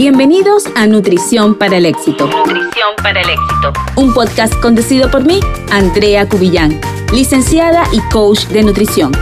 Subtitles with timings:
[0.00, 2.26] Bienvenidos a Nutrición para el Éxito.
[2.26, 3.72] Nutrición para el Éxito.
[3.96, 6.80] Un podcast conducido por mí, Andrea Cubillán,
[7.12, 9.12] licenciada y coach de nutrición.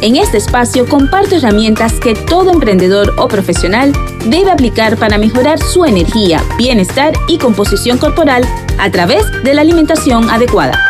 [0.00, 3.92] En este espacio comparto herramientas que todo emprendedor o profesional
[4.24, 8.42] debe aplicar para mejorar su energía, bienestar y composición corporal
[8.78, 10.82] a través de la alimentación adecuada.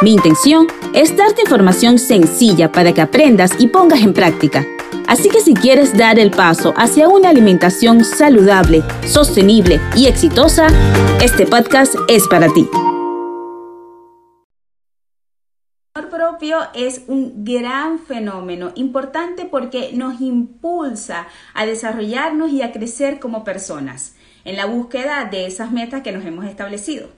[0.00, 4.64] Mi intención es darte información sencilla para que aprendas y pongas en práctica
[5.08, 10.66] Así que si quieres dar el paso hacia una alimentación saludable, sostenible y exitosa,
[11.22, 12.68] este podcast es para ti.
[15.94, 22.70] El amor propio es un gran fenómeno, importante porque nos impulsa a desarrollarnos y a
[22.70, 27.08] crecer como personas en la búsqueda de esas metas que nos hemos establecido.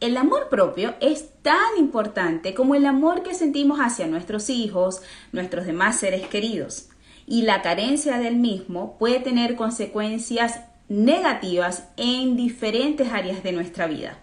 [0.00, 5.02] El amor propio es tan importante como el amor que sentimos hacia nuestros hijos,
[5.32, 6.89] nuestros demás seres queridos
[7.30, 14.18] y la carencia del mismo puede tener consecuencias negativas en diferentes áreas de nuestra vida.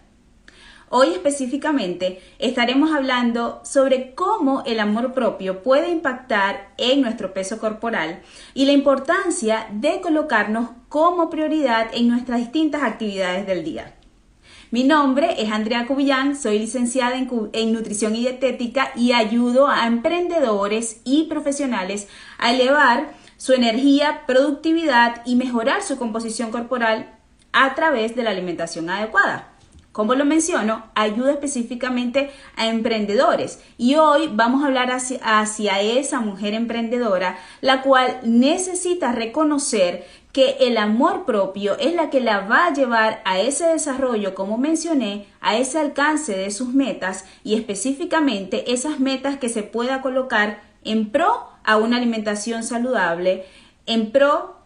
[0.89, 8.21] Hoy específicamente estaremos hablando sobre cómo el amor propio puede impactar en nuestro peso corporal
[8.53, 13.96] y la importancia de colocarnos como prioridad en nuestras distintas actividades del día.
[14.69, 20.99] Mi nombre es Andrea Cubillán, soy licenciada en, nutrición y dietética y ayudo a emprendedores
[21.05, 27.15] y profesionales a elevar su energía, productividad y mejorar su composición corporal
[27.53, 29.53] a través de la alimentación adecuada.
[29.93, 36.19] Como lo menciono, ayuda específicamente a emprendedores y hoy vamos a hablar hacia, hacia, esa
[36.19, 40.05] mujer emprendedora, la cual necesita reconocer
[40.37, 44.59] que el amor propio es la que la va a llevar a ese desarrollo, como
[44.59, 50.61] mencioné, a ese alcance de sus metas y específicamente esas metas que se pueda colocar
[50.83, 53.45] en pro a una alimentación saludable,
[53.87, 54.56] en pro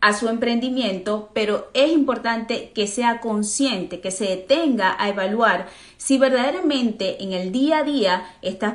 [0.00, 5.66] a su emprendimiento, pero es importante que sea consciente, que se detenga a evaluar
[5.98, 8.74] si verdaderamente en el día a día estás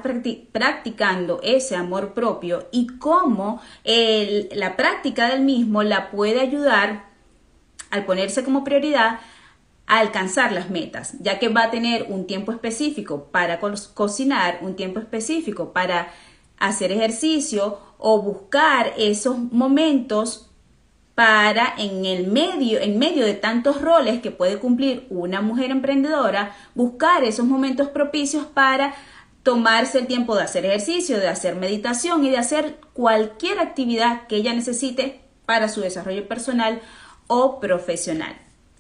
[0.52, 7.06] practicando ese amor propio y cómo la práctica del mismo la puede ayudar
[7.90, 9.20] al ponerse como prioridad
[9.88, 14.76] a alcanzar las metas, ya que va a tener un tiempo específico para cocinar, un
[14.76, 16.12] tiempo específico para
[16.60, 20.45] hacer ejercicio o buscar esos momentos
[21.16, 26.54] para en el medio, en medio de tantos roles que puede cumplir una mujer emprendedora,
[26.76, 28.94] buscar esos momentos propicios para
[29.42, 34.36] tomarse el tiempo de hacer ejercicio, de hacer meditación y de hacer cualquier actividad que
[34.36, 36.82] ella necesite para su desarrollo personal
[37.28, 38.36] o profesional.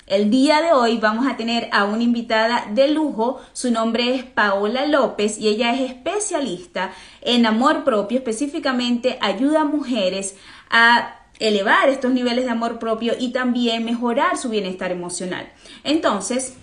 [0.07, 4.23] El día de hoy vamos a tener a una invitada de lujo, su nombre es
[4.23, 6.91] Paola López y ella es especialista
[7.21, 10.35] en amor propio, específicamente ayuda a mujeres
[10.69, 15.51] a elevar estos niveles de amor propio y también mejorar su bienestar emocional.
[15.83, 16.55] Entonces,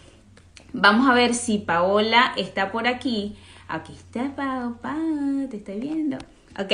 [0.72, 3.37] vamos a ver si Paola está por aquí.
[3.69, 6.19] Aquí está Paola, te estoy viendo.
[6.59, 6.72] Ok,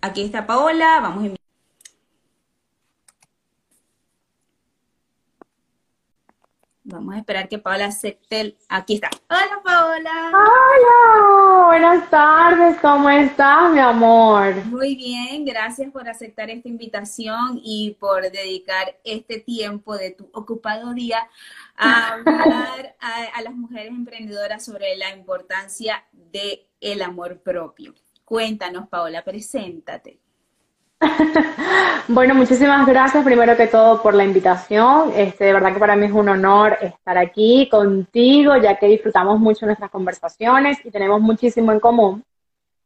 [0.00, 1.39] aquí está Paola, vamos a
[6.90, 9.10] Vamos a esperar que Paola acepte Aquí está.
[9.28, 10.32] Hola, Paola.
[10.32, 12.78] Hola, buenas tardes.
[12.80, 14.56] ¿Cómo estás, mi amor?
[14.66, 20.92] Muy bien, gracias por aceptar esta invitación y por dedicar este tiempo de tu ocupado
[20.92, 21.28] día
[21.76, 27.94] a hablar a, las mujeres emprendedoras sobre la importancia del el amor propio.
[28.24, 30.18] Cuéntanos, Paola, preséntate.
[32.08, 35.12] bueno, muchísimas gracias primero que todo por la invitación.
[35.14, 39.38] Este, de verdad que para mí es un honor estar aquí contigo, ya que disfrutamos
[39.40, 42.24] mucho nuestras conversaciones y tenemos muchísimo en común.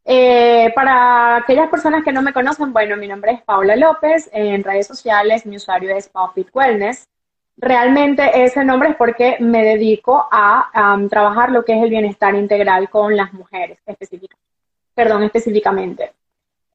[0.05, 4.63] Eh, para aquellas personas que no me conocen, bueno, mi nombre es Paula López, en
[4.63, 7.09] redes sociales mi usuario es Fit Wellness.
[7.57, 12.91] Realmente ese nombre es porque me dedico a trabajar lo que es el bienestar integral
[12.91, 13.79] con las mujeres.
[14.95, 16.13] Perdón, específicamente.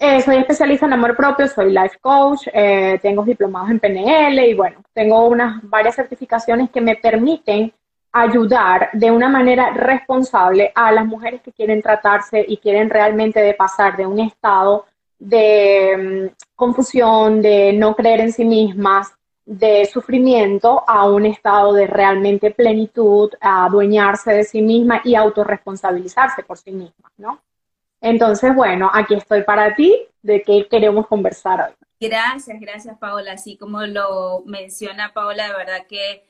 [0.02, 4.54] Eh, soy especialista en amor propio, soy life coach, eh, tengo diplomados en PNL y
[4.54, 7.74] bueno, tengo unas varias certificaciones que me permiten
[8.14, 13.98] ayudar de una manera responsable a las mujeres que quieren tratarse y quieren realmente pasar
[13.98, 14.86] de un estado
[15.20, 19.14] de mm, confusión, de no creer en sí mismas,
[19.46, 26.44] de sufrimiento a un estado de realmente plenitud, a adueñarse de sí misma y autorresponsabilizarse
[26.44, 27.42] por sí misma, ¿no?
[28.02, 31.76] Entonces, bueno, aquí estoy para ti, de qué queremos conversar hoy.
[32.00, 33.34] Gracias, gracias Paola.
[33.34, 36.26] Así como lo menciona Paola, de verdad que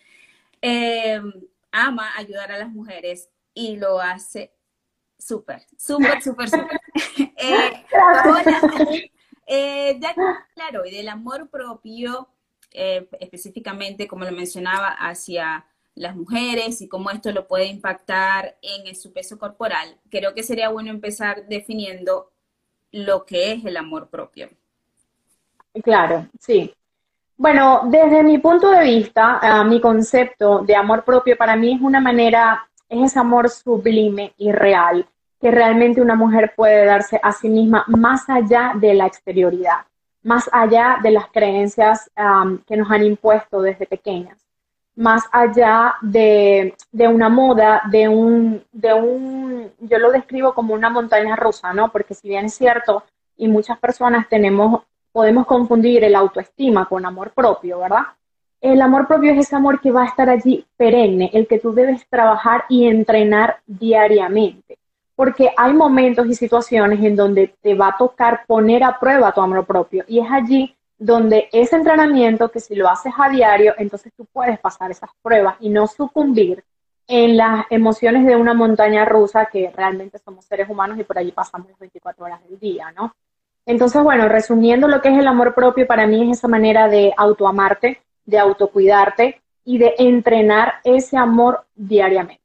[0.61, 1.31] em,
[1.71, 4.51] ama ayudar a las mujeres y lo hace
[5.17, 6.79] súper, súper, súper, súper.
[7.37, 8.61] eh, Paola,
[9.45, 10.15] eh, ya
[10.53, 12.29] claro, y del amor propio,
[12.71, 15.65] eh, específicamente, como lo mencionaba, hacia
[15.99, 20.69] las mujeres y cómo esto lo puede impactar en su peso corporal, creo que sería
[20.69, 22.31] bueno empezar definiendo
[22.91, 24.47] lo que es el amor propio.
[25.83, 26.73] Claro, sí.
[27.35, 31.81] Bueno, desde mi punto de vista, ah, mi concepto de amor propio para mí es
[31.81, 35.05] una manera, es ese amor sublime y real
[35.41, 39.85] que realmente una mujer puede darse a sí misma más allá de la exterioridad,
[40.23, 42.09] más allá de las creencias
[42.65, 44.48] que nos han impuesto desde pequeñas,
[44.99, 50.89] más allá de, de, una moda, de un, de un, yo lo describo como una
[50.89, 51.89] montaña rusa, ¿no?
[51.89, 53.03] Porque si bien es cierto,
[53.37, 54.81] y muchas personas tenemos
[55.13, 58.03] podemos confundir el autoestima con amor propio, ¿verdad?
[58.59, 61.73] El amor propio es ese amor que va a estar allí perenne, el que tú
[61.73, 64.77] debes trabajar y entrenar diariamente.
[65.15, 69.39] Porque hay momentos y situaciones en donde te va a tocar poner a prueba tu
[69.39, 70.03] amor propio.
[70.07, 74.59] Y es allí donde ese entrenamiento, que si lo haces a diario, entonces tú puedes
[74.59, 76.63] pasar esas pruebas y no sucumbir
[77.07, 81.31] en las emociones de una montaña rusa que realmente somos seres humanos y por allí
[81.31, 83.15] pasamos las 24 horas del día, ¿no?
[83.65, 87.13] Entonces, bueno, resumiendo lo que es el amor propio, para mí es esa manera de
[87.15, 92.39] autoamarte, de autocuidarte y de entrenar ese amor diariamente.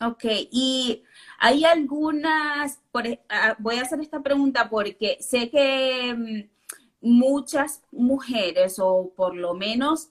[0.00, 1.04] Ok, y
[1.38, 6.57] hay algunas, e, ah, voy a hacer esta pregunta porque sé que mm,
[7.00, 10.10] muchas mujeres, o por lo menos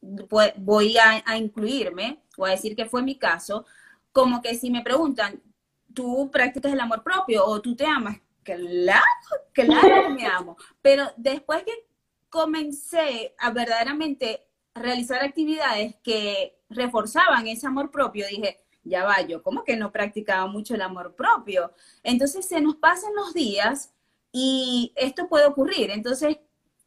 [0.00, 3.64] voy a, incluirme, voy a decir que fue mi caso,
[4.12, 5.42] como que si me preguntan,
[5.92, 8.18] ¿tú practicas el amor propio o tú te amas?
[8.42, 9.02] claro,
[9.52, 10.56] claro que me amo.
[10.82, 11.72] Pero después que
[12.28, 19.64] comencé a verdaderamente realizar actividades que reforzaban ese amor propio, dije, ya va, yo como
[19.64, 21.72] que no practicaba mucho el amor propio.
[22.02, 23.94] Entonces se nos pasan los días
[24.36, 25.92] y esto puede ocurrir.
[25.92, 26.38] Entonces,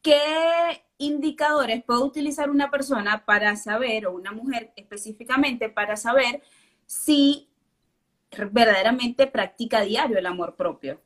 [0.01, 6.41] ¿qué indicadores puede utilizar una persona para saber, o una mujer específicamente, para saber
[6.85, 7.47] si
[8.51, 10.99] verdaderamente practica diario el amor propio?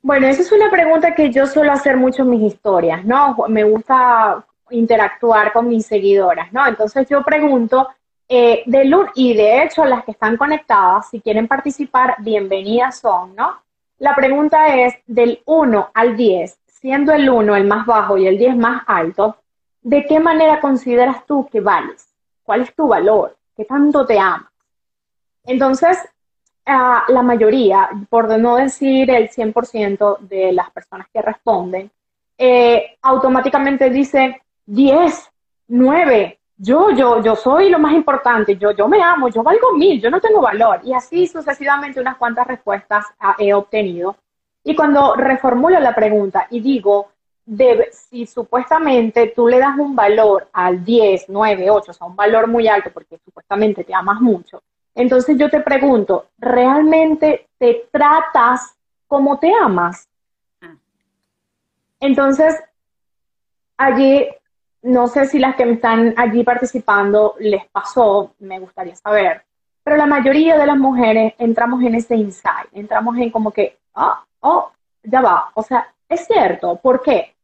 [0.00, 3.36] Bueno, esa es una pregunta que yo suelo hacer mucho en mis historias, ¿no?
[3.48, 6.66] Me gusta interactuar con mis seguidoras, ¿no?
[6.66, 7.86] Entonces yo pregunto,
[8.26, 13.60] eh, de y de hecho las que están conectadas, si quieren participar, bienvenidas son, ¿no?
[14.00, 18.38] La pregunta es, del 1 al 10, siendo el 1 el más bajo y el
[18.38, 19.36] 10 más alto,
[19.82, 22.08] ¿de qué manera consideras tú que vales?
[22.42, 23.36] ¿Cuál es tu valor?
[23.54, 24.50] ¿Qué tanto te amas?
[25.44, 25.98] Entonces,
[26.64, 31.90] la mayoría, por no decir el 100% de las personas que responden,
[32.38, 35.30] eh, automáticamente dice 10,
[35.68, 39.98] 9, yo, yo, yo soy lo más importante, yo, yo me amo, yo valgo mil,
[39.98, 40.80] yo no tengo valor.
[40.84, 43.06] Y así sucesivamente unas cuantas respuestas
[43.38, 44.16] he obtenido.
[44.62, 47.12] Y cuando reformulo la pregunta y digo,
[47.90, 52.46] si supuestamente tú le das un valor al 10, 9, 8, o sea, un valor
[52.46, 54.62] muy alto porque supuestamente te amas mucho,
[54.94, 58.76] entonces yo te pregunto, ¿realmente te tratas
[59.08, 60.08] como te amas?
[60.60, 60.74] Ah.
[62.00, 62.54] Entonces,
[63.78, 64.28] allí,
[64.82, 69.42] no sé si las que están allí participando les pasó, me gustaría saber,
[69.82, 74.24] pero la mayoría de las mujeres entramos en ese insight, entramos en como que, ah,
[74.40, 74.70] oh,
[75.02, 77.34] ya va, o sea, es cierto, ¿por qué?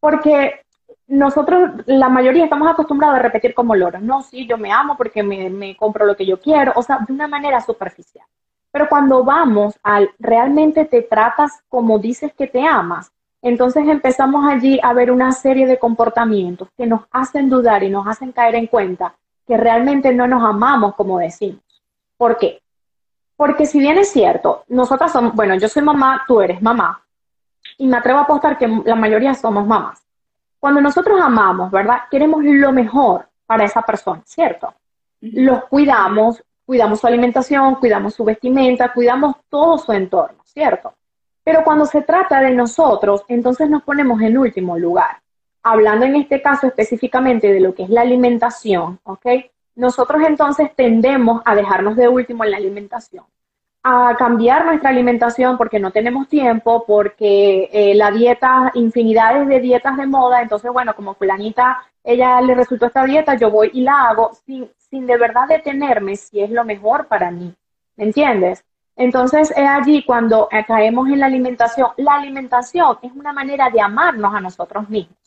[0.00, 0.64] Porque
[1.06, 4.02] nosotros, la mayoría, estamos acostumbrados a repetir como loros.
[4.02, 7.12] No, sí, yo me amo porque me, compro lo que yo quiero, o sea, de
[7.12, 8.26] una manera superficial.
[8.70, 13.12] Pero cuando vamos al realmente te tratas como dices que te amas,
[13.44, 18.06] entonces empezamos allí a ver una serie de comportamientos que nos hacen dudar y nos
[18.06, 19.14] hacen caer en cuenta
[19.46, 21.60] que realmente no nos amamos como decimos.
[22.16, 22.62] ¿Por qué?
[23.36, 27.02] Porque si bien es cierto, nosotras somos, bueno, yo soy mamá, tú eres mamá,
[27.76, 30.02] y me atrevo a apostar que la mayoría somos mamás.
[30.58, 32.04] Cuando nosotros amamos, ¿verdad?
[32.10, 34.72] Queremos lo mejor para esa persona, ¿cierto?
[35.20, 40.94] Los cuidamos, cuidamos su alimentación, cuidamos su vestimenta, cuidamos todo su entorno, ¿cierto?
[41.44, 45.20] Pero cuando se trata de nosotros, entonces nos ponemos en último lugar.
[45.62, 49.26] Hablando en este caso específicamente de lo que es la alimentación, ¿ok?
[49.76, 53.24] Nosotros entonces tendemos a dejarnos de último en la alimentación
[53.86, 59.98] a cambiar nuestra alimentación porque no tenemos tiempo, porque eh, la dieta, infinidades de dietas
[59.98, 64.08] de moda, entonces bueno, como fulanita, ella le resultó esta dieta, yo voy y la
[64.08, 67.54] hago sin, sin de verdad detenerme si es lo mejor para mí,
[67.96, 68.64] ¿me entiendes?
[68.96, 71.90] Entonces es allí cuando caemos en la alimentación.
[71.96, 75.18] La alimentación es una manera de amarnos a nosotros mismos.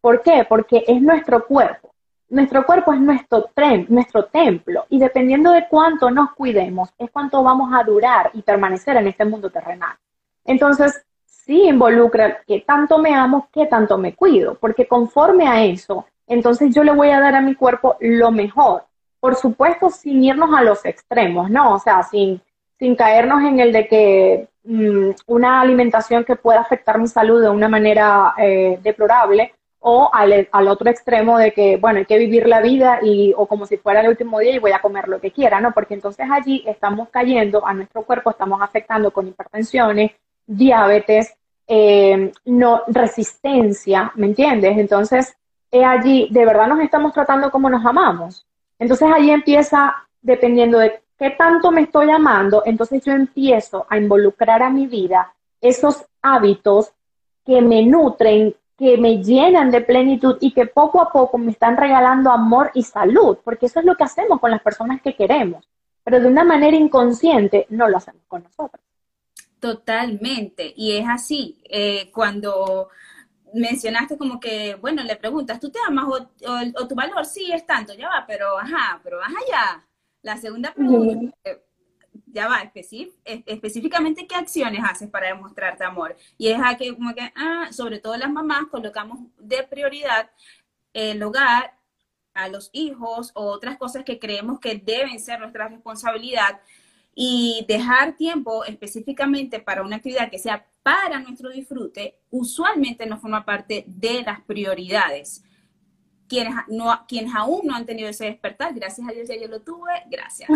[0.00, 0.44] ¿Por qué?
[0.48, 1.92] Porque es nuestro cuerpo
[2.32, 3.50] nuestro cuerpo es nuestro,
[3.88, 8.96] nuestro templo y dependiendo de cuánto nos cuidemos es cuánto vamos a durar y permanecer
[8.96, 9.94] en este mundo terrenal.
[10.46, 16.06] Entonces, sí involucra qué tanto me amo, qué tanto me cuido, porque conforme a eso,
[16.26, 18.84] entonces yo le voy a dar a mi cuerpo lo mejor.
[19.20, 21.74] Por supuesto, sin irnos a los extremos, ¿no?
[21.74, 22.40] O sea, sin,
[22.82, 27.48] sin caernos en el de que mm, una alimentación que pueda afectar mi salud de
[27.48, 32.60] una manera eh, deplorable, o al, otro extremo de que, bueno, hay que vivir la
[32.60, 35.30] vida y, o como si fuera el último día y voy a comer lo que
[35.30, 35.70] quiera, ¿no?
[35.70, 40.10] Porque entonces allí estamos cayendo a nuestro cuerpo, estamos afectando con hipertensiones,
[40.44, 41.34] diabetes,
[41.68, 44.76] eh, no, resistencia, ¿me entiendes?
[44.76, 45.36] Entonces,
[45.70, 48.44] allí, de verdad nos estamos tratando como nos amamos.
[48.80, 54.62] Entonces allí empieza, dependiendo de qué tanto me estoy amando, entonces yo empiezo a involucrar
[54.62, 56.92] a mi vida esos hábitos
[57.44, 61.76] que me nutren, que me llenan de plenitud y que poco a poco me están
[61.76, 65.64] regalando amor y salud, porque eso es lo que hacemos con las personas que queremos,
[66.02, 68.82] pero de una manera inconsciente no lo hacemos con nosotros.
[69.60, 72.88] Totalmente, y es así, eh, cuando
[73.54, 77.24] mencionaste como que, bueno, le preguntas, ¿tú te amas o, tu valor?
[77.24, 79.84] Sí, es tanto, ya va, pero ajá, pero vas allá.
[80.22, 81.36] La segunda pregunta,
[82.26, 82.72] ya va,
[83.24, 86.16] específicamente qué acciones haces para demostrarte amor.
[86.38, 90.30] Y es a que, como que, ah, sobre todo las mamás, colocamos de prioridad
[90.94, 91.74] el hogar,
[92.34, 96.60] a los hijos o otras cosas que creemos que deben ser nuestra responsabilidad
[97.14, 103.44] y dejar tiempo específicamente para una actividad que sea para nuestro disfrute, usualmente no forma
[103.44, 105.44] parte de las prioridades
[106.32, 109.60] quienes, no, quienes aún no han tenido ese despertar, gracias a Dios ya yo lo
[109.60, 110.48] tuve, gracias.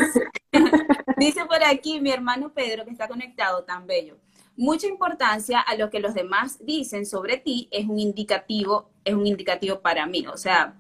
[1.18, 4.16] Dice por aquí mi hermano Pedro, que está conectado, tan bello.
[4.56, 9.26] Mucha importancia a lo que los demás dicen sobre ti es un indicativo, es un
[9.26, 10.26] indicativo para mí.
[10.26, 10.76] O sea,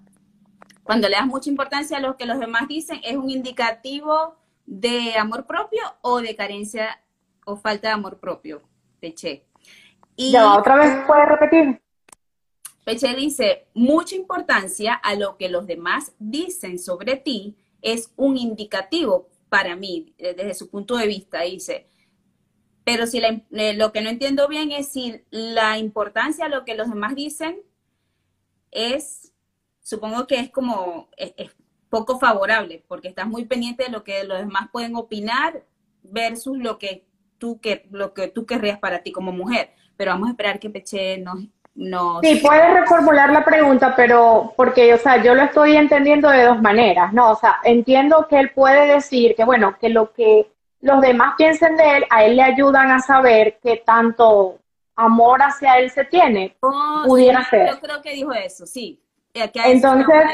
[0.82, 5.18] cuando le das mucha importancia a lo que los demás dicen, es un indicativo de
[5.18, 7.02] amor propio o de carencia
[7.44, 8.62] o falta de amor propio.
[8.98, 9.44] Peche.
[10.16, 11.82] Y, ya, otra vez puedes repetir.
[12.86, 19.28] Peche dice, mucha importancia a lo que los demás dicen sobre ti es un indicativo
[19.48, 21.88] para mí, eh, desde su punto de vista, dice.
[22.84, 26.76] Pero si eh, lo que no entiendo bien es si la importancia a lo que
[26.76, 27.60] los demás dicen
[28.70, 29.32] es,
[29.80, 31.32] supongo que es como, es,
[31.88, 35.66] poco favorable, porque estás muy pendiente de lo que los demás pueden opinar
[36.04, 37.04] versus lo que
[37.38, 39.74] tú, que, lo que tú querrías para ti como mujer.
[39.96, 41.48] Pero vamos a esperar que Peche nos
[42.22, 46.62] Sí, puedes reformular la pregunta, pero porque, o sea, yo lo estoy entendiendo de dos
[46.62, 47.30] maneras, ¿no?
[47.30, 51.76] O sea, entiendo que él puede decir que, bueno, que lo que los demás piensen
[51.76, 54.58] de él, a él le ayudan a saber qué tanto
[54.94, 57.68] amor hacia él se tiene, oh, pudiera ser.
[57.68, 58.98] Yo creo que dijo eso, sí.
[59.34, 60.24] Eh, Entonces,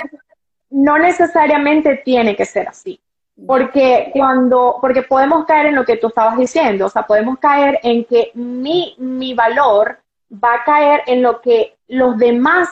[0.70, 3.00] no necesariamente tiene que ser así.
[3.46, 7.80] Porque cuando, porque podemos caer en lo que tú estabas diciendo, o sea, podemos caer
[7.82, 9.98] en que mi, mi valor
[10.32, 12.68] va a caer en lo que los demás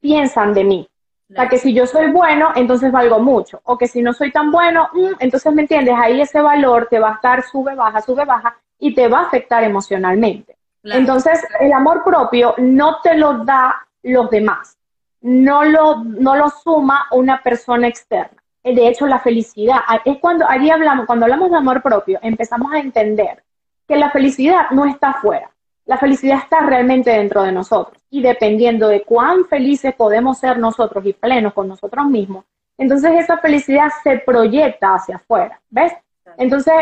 [0.00, 0.88] piensan de mí.
[1.30, 3.60] O sea, que si yo soy bueno, entonces valgo mucho.
[3.64, 5.94] O que si no soy tan bueno, mm, entonces, ¿me entiendes?
[5.96, 9.26] Ahí ese valor te va a estar sube, baja, sube, baja y te va a
[9.26, 10.56] afectar emocionalmente.
[10.82, 14.78] Entonces, el amor propio no te lo da los demás.
[15.20, 18.42] No lo, no lo suma una persona externa.
[18.64, 22.78] De hecho, la felicidad, es cuando, allí hablamos, cuando hablamos de amor propio, empezamos a
[22.78, 23.42] entender
[23.86, 25.50] que la felicidad no está afuera
[25.90, 28.00] la felicidad está realmente dentro de nosotros.
[28.10, 32.44] Y dependiendo de cuán felices podemos ser nosotros y plenos con nosotros mismos,
[32.78, 35.60] entonces esa felicidad se proyecta hacia afuera.
[35.68, 35.92] ¿Ves?
[36.38, 36.74] Entonces,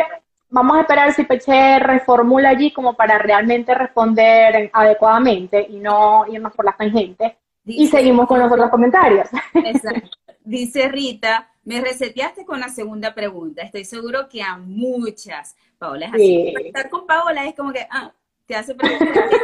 [0.50, 6.52] vamos a esperar si Peche reformula allí como para realmente responder adecuadamente y no irnos
[6.52, 7.38] por la tangente.
[7.64, 9.26] y seguimos con los otros comentarios.
[9.54, 10.10] Exacto.
[10.44, 13.62] Dice Rita, me reseteaste con la segunda pregunta.
[13.62, 15.56] Estoy seguro que a muchas.
[15.78, 16.54] Paola es así.
[16.66, 18.12] Estar con Paola es como que, ah,
[18.48, 19.38] te hace preguntas que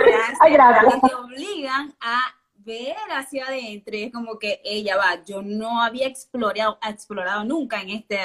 [1.08, 3.94] te, obligan a ver hacia adentro.
[3.94, 8.18] Y es como que ella va, yo no había explorado, explorado nunca en este,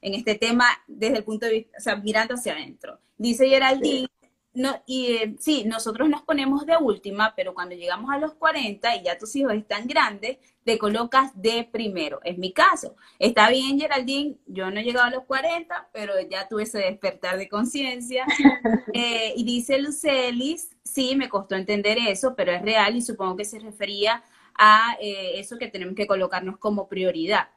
[0.00, 3.00] en este tema desde el punto de vista, o sea, mirando hacia adentro.
[3.18, 4.08] Dice Geraldine,
[4.54, 8.96] no, y eh, sí, nosotros nos ponemos de última, pero cuando llegamos a los 40
[8.96, 10.38] y ya tus hijos están grandes,
[10.68, 12.20] te colocas de primero.
[12.24, 12.94] Es mi caso.
[13.18, 17.38] Está bien, Geraldine, yo no he llegado a los 40, pero ya tuve ese despertar
[17.38, 18.26] de conciencia.
[18.94, 23.44] Eh, y dice Lucelis, sí, me costó entender eso, pero es real y supongo que
[23.44, 27.48] se refería a eh, eso que tenemos que colocarnos como prioridad.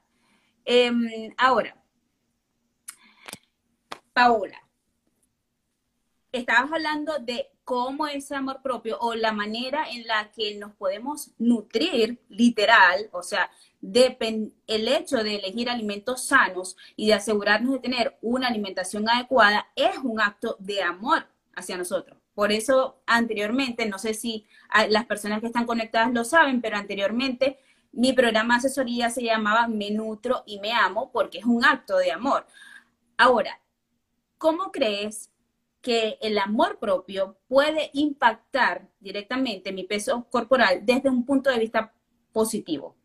[0.65, 1.75] Em, ahora,
[4.13, 4.62] Paola,
[6.32, 11.32] estabas hablando de cómo ese amor propio o la manera en la que nos podemos
[11.38, 13.50] nutrir, literal, o sea,
[13.82, 19.98] el hecho de elegir alimentos sanos y de asegurarnos de tener una alimentación adecuada es
[20.03, 21.25] un acto de amor
[21.56, 22.18] hacia nosotros.
[22.36, 24.46] Por eso anteriormente, no sé si
[24.89, 27.60] las personas que están conectadas lo saben, pero anteriormente
[27.91, 31.98] mi programa de asesoría se llamaba Me Nutro y Me Amo porque es un acto
[31.98, 32.46] de amor.
[33.18, 33.60] Ahora,
[34.38, 35.31] ¿cómo crees
[35.82, 41.94] que el amor propio puede impactar directamente mi peso corporal desde un punto de vista
[42.32, 42.96] positivo?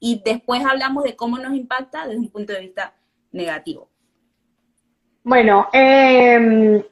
[0.00, 2.94] Y después hablamos de cómo nos impacta desde un punto de vista
[3.32, 3.88] negativo.
[5.22, 6.84] Bueno, eh,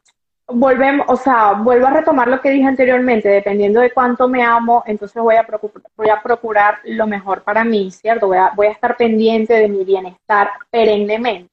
[0.48, 4.82] volvemos, o sea, vuelvo a retomar lo que dije anteriormente, dependiendo de cuánto me amo,
[4.86, 8.28] entonces voy a, procurar, voy a procurar lo mejor para mí, ¿cierto?
[8.28, 11.51] Voy a, voy a estar pendiente de mi bienestar perennemente.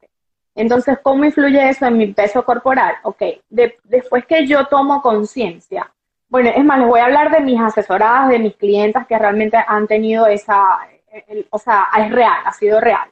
[0.59, 2.95] Entonces, ¿cómo influye eso en mi peso corporal?
[3.03, 5.89] Ok, después que yo tomo conciencia,
[6.27, 9.57] bueno, es más, les voy a hablar de mis asesoradas, de mis clientas que realmente
[9.65, 10.79] han tenido esa,
[11.49, 13.09] o sea, es real, ha sido real.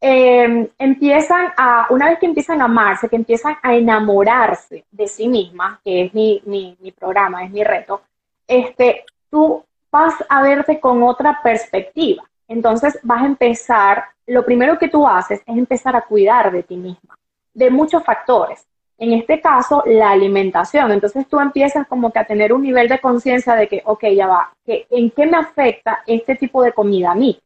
[0.00, 5.28] Em, empiezan a, una vez que empiezan a amarse, que empiezan a enamorarse de sí
[5.28, 8.02] mismas, que es mi, mi, mi programa, es mi reto,
[8.48, 12.24] este, tú vas a verte con otra perspectiva.
[12.48, 16.76] Entonces vas a empezar, lo primero que tú haces es empezar a cuidar de ti
[16.76, 17.16] misma,
[17.54, 18.66] de muchos factores.
[18.98, 20.92] En este caso, la alimentación.
[20.92, 24.26] Entonces tú empiezas como que a tener un nivel de conciencia de que, ok, ya
[24.26, 27.40] va, que, ¿en qué me afecta este tipo de comida a mí?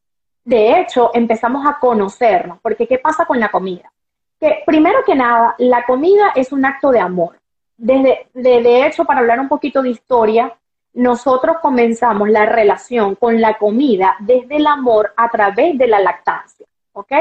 [0.47, 3.93] de hecho, empezamos a conocernos, porque ¿qué pasa con la comida?
[4.39, 7.37] Que primero que nada, la comida es un acto de amor.
[7.77, 10.57] Desde, de, hecho, para hablar un poquito de historia,
[10.97, 16.67] nosotros comenzamos la relación con la comida desde el amor a través de la lactancia,
[16.93, 17.13] ¿ok?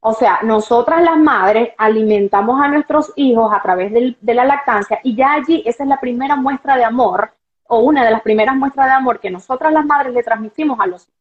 [0.00, 5.14] O sea, nosotras las madres alimentamos a nuestros hijos a través de la lactancia y
[5.14, 7.30] ya allí esa es la primera muestra de amor
[7.64, 10.86] o una de las primeras muestras de amor que nosotras las madres le transmitimos a
[10.86, 11.14] los hijos.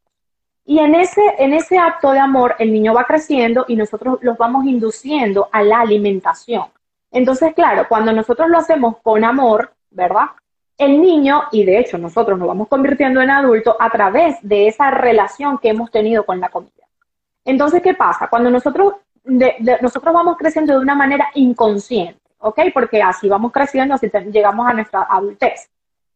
[0.63, 4.37] Y en ese, en ese acto de amor, el niño va creciendo y nosotros los
[4.37, 6.67] vamos induciendo a la alimentación.
[7.11, 10.27] Entonces, claro, cuando nosotros lo hacemos con amor, ¿verdad?
[10.77, 14.91] El niño, y de hecho nosotros nos vamos convirtiendo en adultos a través de esa
[14.91, 16.71] relación que hemos tenido con la comida.
[17.43, 18.27] Entonces, ¿qué pasa?
[18.27, 22.59] Cuando nosotros, nosotros vamos creciendo de una manera inconsciente, ¿ok?
[22.73, 25.69] Porque así vamos creciendo, así llegamos a nuestra adultez.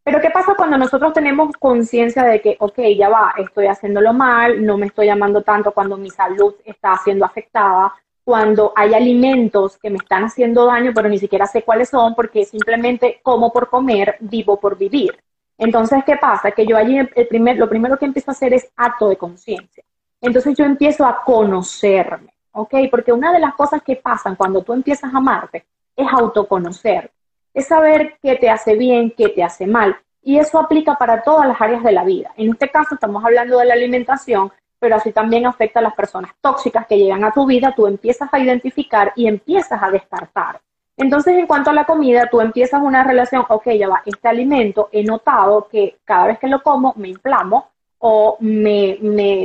[0.04, 4.66] Pero ¿qué pasa cuando nosotros tenemos conciencia de que, ok, ya va, estoy haciéndolo mal,
[4.66, 7.94] no me estoy llamando tanto cuando mi salud está siendo afectada,
[8.32, 12.46] cuando hay alimentos que me están haciendo daño, pero ni siquiera sé cuáles son, porque
[12.46, 15.22] simplemente como por comer, vivo por vivir.
[15.58, 16.52] Entonces, ¿qué pasa?
[16.52, 19.84] Que yo allí el primer, lo primero que empiezo a hacer es acto de conciencia.
[20.22, 22.74] Entonces yo empiezo a conocerme, ¿ok?
[22.90, 25.66] Porque una de las cosas que pasan cuando tú empiezas a amarte
[25.98, 27.12] es autoconocer
[27.54, 29.98] es saber qué te hace bien, qué te hace mal.
[30.24, 32.32] Y eso aplica para todas las áreas de la vida.
[32.38, 36.32] En este caso estamos hablando de la alimentación, pero así también afecta a las personas
[36.42, 40.60] tóxicas que llegan a tu vida, tú empiezas a identificar y empiezas a descartar.
[40.98, 44.90] Entonces, en cuanto a la comida, tú empiezas una relación, ok, ya va, este alimento
[44.92, 48.98] he notado que cada vez que lo como me inflamo o me,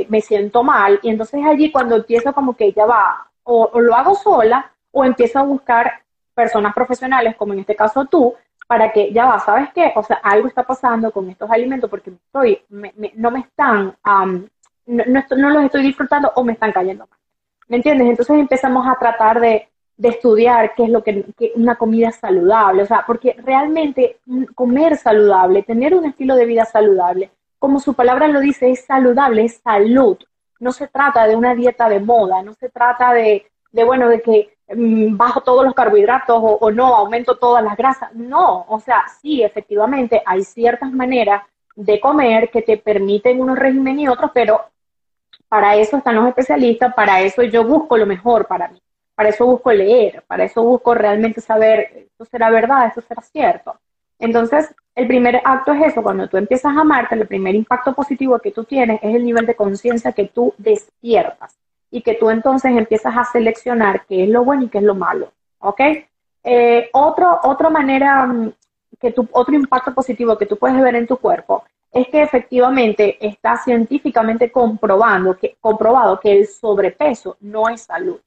[0.09, 4.15] me, siento mal, y entonces allí cuando empiezo como que ya va, o lo hago
[4.15, 6.01] sola o empiezo a buscar
[6.33, 8.33] personas profesionales, como en este caso tú,
[8.67, 9.93] para que ya va, ¿sabes qué?
[9.95, 13.95] O sea, algo está pasando con estos alimentos porque estoy, no me están,
[14.87, 17.19] no, no, los estoy disfrutando o me están cayendo mal.
[17.67, 18.07] ¿Me entiendes?
[18.07, 22.85] Entonces empezamos a tratar de, de estudiar qué es lo que, una comida saludable, o
[22.85, 24.19] sea, porque realmente
[24.55, 29.45] comer saludable, tener un estilo de vida saludable, como su palabra lo dice, es saludable,
[29.45, 30.17] es salud.
[30.59, 34.21] No se trata de una dieta de moda, no se trata de, de bueno, de
[34.21, 38.13] que Mm, bajo todos los carbohidratos o, no, aumento todas las grasas.
[38.13, 41.43] No, o sea, sí, efectivamente hay ciertas maneras
[41.75, 44.61] de comer que te permiten unos regímenes y otros, pero
[45.49, 48.81] para eso están los especialistas, para eso yo busco lo mejor para mí,
[49.15, 53.79] para eso busco leer, para eso busco realmente saber, esto será verdad, esto será cierto.
[54.19, 58.39] Entonces, el primer acto es eso, cuando tú empiezas a amarte, el primer impacto positivo
[58.39, 61.55] que tú tienes es el nivel de conciencia que tú despiertas
[61.91, 64.95] y que tú entonces empiezas a seleccionar qué es lo bueno y qué es lo
[64.95, 65.81] malo, ¿ok?
[66.43, 68.53] Eh, otro, otra manera, mm,
[68.99, 73.17] que tu, otro impacto positivo que tú puedes ver en tu cuerpo es que efectivamente
[73.25, 78.19] está científicamente comprobando que, comprobado que el sobrepeso no es salud,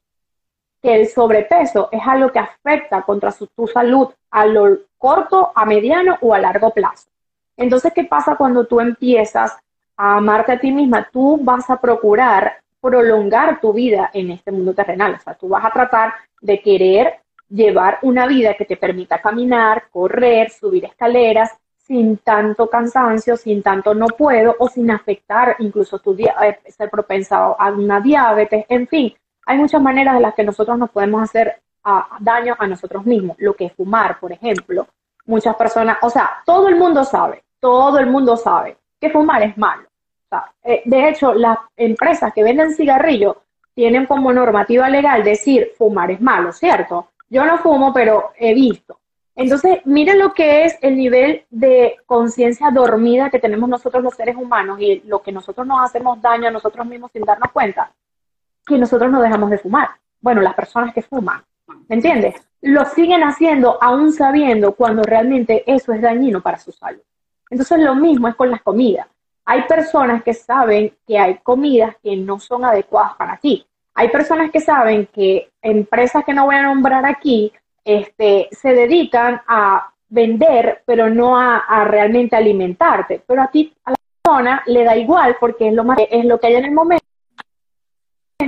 [0.83, 6.19] que el sobrepeso es algo que afecta contra tu salud a lo corto, a mediano
[6.21, 7.09] o a largo plazo.
[7.57, 9.57] Entonces, ¿qué pasa cuando tú empiezas
[9.97, 11.09] a amarte a ti misma?
[11.13, 15.15] Tú vas a procurar prolongar tu vida en este mundo terrenal.
[15.15, 19.85] O sea, tú vas a tratar de querer llevar una vida que te permita caminar,
[19.91, 21.53] correr, subir escaleras
[21.91, 27.57] sin tanto cansancio, sin tanto no puedo o sin afectar incluso tu eh, ser propensado
[27.59, 29.13] a una diabetes, en fin,
[29.45, 33.37] hay muchas maneras de las que nosotros nos podemos hacer ah, daño a nosotros mismos.
[33.41, 34.87] Lo que es fumar, por ejemplo,
[35.27, 39.59] Muchas personas, o sea, todo el mundo sabe, todo el mundo sabe que fumar es
[39.59, 39.83] malo.
[40.63, 43.37] Eh, de hecho, las empresas que venden cigarrillos
[43.75, 47.09] tienen como normativa legal decir fumar es malo, ¿cierto?
[47.29, 49.00] Yo no fumo, pero he visto.
[49.37, 54.37] Entonces, miren lo que es el nivel de conciencia dormida que tenemos nosotros los seres
[54.37, 57.93] humanos y lo que nosotros nos hacemos daño a nosotros mismos sin darnos cuenta,
[58.67, 59.89] que nosotros no dejamos de fumar.
[60.21, 61.43] Bueno, las personas que fuman,
[61.89, 62.35] ¿me entiendes?
[62.61, 67.01] Lo siguen haciendo aún sabiendo cuando realmente eso es dañino para su salud.
[67.49, 69.07] Entonces, lo mismo es con las comidas.
[69.45, 73.67] Hay personas que saben que hay comidas que no son adecuadas para ti.
[73.95, 77.53] Hay personas que saben que empresas que no voy a nombrar aquí
[77.85, 83.23] este, se dedican a vender, pero no a, realmente alimentarte.
[83.27, 86.39] Pero a ti, a la persona, le da igual porque es lo, más, es lo
[86.39, 87.05] que hay en el momento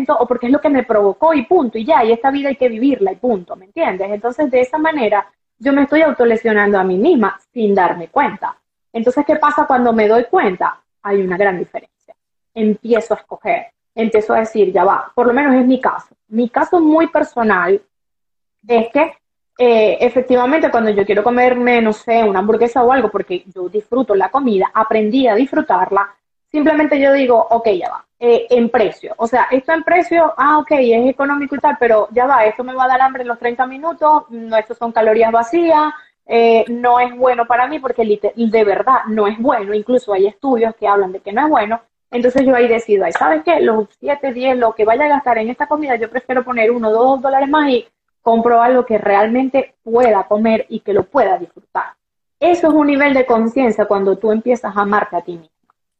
[0.08, 2.56] o porque es lo que me provocó y punto, y ya, y esta vida hay
[2.56, 4.10] que vivirla y punto, ¿me entiendes?
[4.10, 8.56] Entonces, de esa manera, yo me estoy autolesionando a mí misma sin darme cuenta.
[8.92, 10.80] Entonces, ¿qué pasa cuando me doy cuenta?
[11.02, 12.14] Hay una gran diferencia.
[12.54, 16.14] Empiezo a escoger, empiezo a decir, ya va, por lo menos es mi caso.
[16.28, 17.80] Mi caso muy personal
[18.66, 19.12] es que
[19.58, 24.14] eh, efectivamente cuando yo quiero comerme, no sé, una hamburguesa o algo, porque yo disfruto
[24.14, 26.14] la comida, aprendí a disfrutarla,
[26.50, 29.14] simplemente yo digo, ok, ya va, eh, en precio.
[29.18, 32.64] O sea, esto en precio, ah, ok, es económico y tal, pero ya va, esto
[32.64, 35.92] me va a dar hambre en los 30 minutos, no, esto son calorías vacías,
[36.26, 40.74] eh, no es bueno para mí porque de verdad no es bueno, incluso hay estudios
[40.76, 43.60] que hablan de que no es bueno, entonces yo ahí decido, ¿sabes qué?
[43.60, 46.90] Los 7, 10, lo que vaya a gastar en esta comida, yo prefiero poner uno,
[46.90, 47.88] dos dólares más y
[48.22, 51.94] compro algo que realmente pueda comer y que lo pueda disfrutar.
[52.40, 55.50] Eso es un nivel de conciencia cuando tú empiezas a amarte a ti mismo.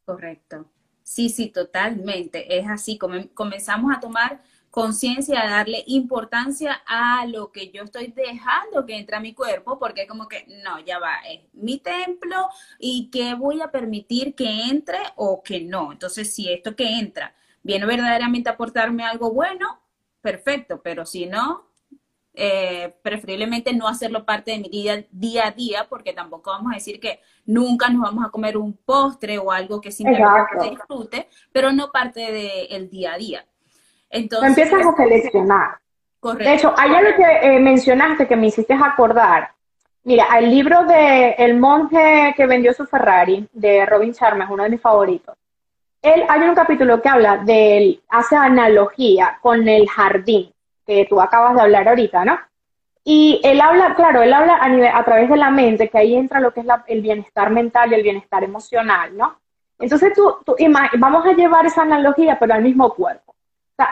[0.05, 0.65] Correcto.
[1.03, 2.59] Sí, sí, totalmente.
[2.59, 2.99] Es así.
[3.35, 9.17] comenzamos a tomar conciencia, a darle importancia a lo que yo estoy dejando que entre
[9.17, 13.61] a mi cuerpo, porque como que, no, ya va, es mi templo y que voy
[13.61, 15.93] a permitir que entre o que no.
[15.93, 19.79] Entonces, si esto que entra viene verdaderamente a aportarme algo bueno,
[20.23, 21.67] perfecto, pero si no,
[22.35, 26.77] eh, preferiblemente no hacerlo parte de mi día, día a día, porque tampoco vamos a
[26.77, 31.73] decir que nunca nos vamos a comer un postre o algo que simplemente disfrute, pero
[31.73, 33.45] no parte del día a día.
[34.09, 35.79] Entonces, empiezas a seleccionar.
[36.21, 36.49] Correcto.
[36.49, 39.51] De hecho, hay algo que eh, mencionaste que me hiciste acordar.
[40.05, 44.65] Mira, el libro de El monje que vendió su Ferrari, de Robin Sharma, es uno
[44.65, 45.37] de mis favoritos.
[46.01, 50.52] Él, hay un capítulo que habla de, hace analogía con el jardín,
[50.87, 52.39] que tú acabas de hablar ahorita, ¿no?
[53.05, 54.59] Y él habla, claro, él habla
[54.95, 57.97] a, través de la mente, que ahí entra lo que es el bienestar mental y
[57.97, 59.41] el bienestar emocional, ¿no?
[59.79, 60.55] Entonces tú, tú
[60.99, 63.33] vamos a llevar esa analogía, pero al mismo cuerpo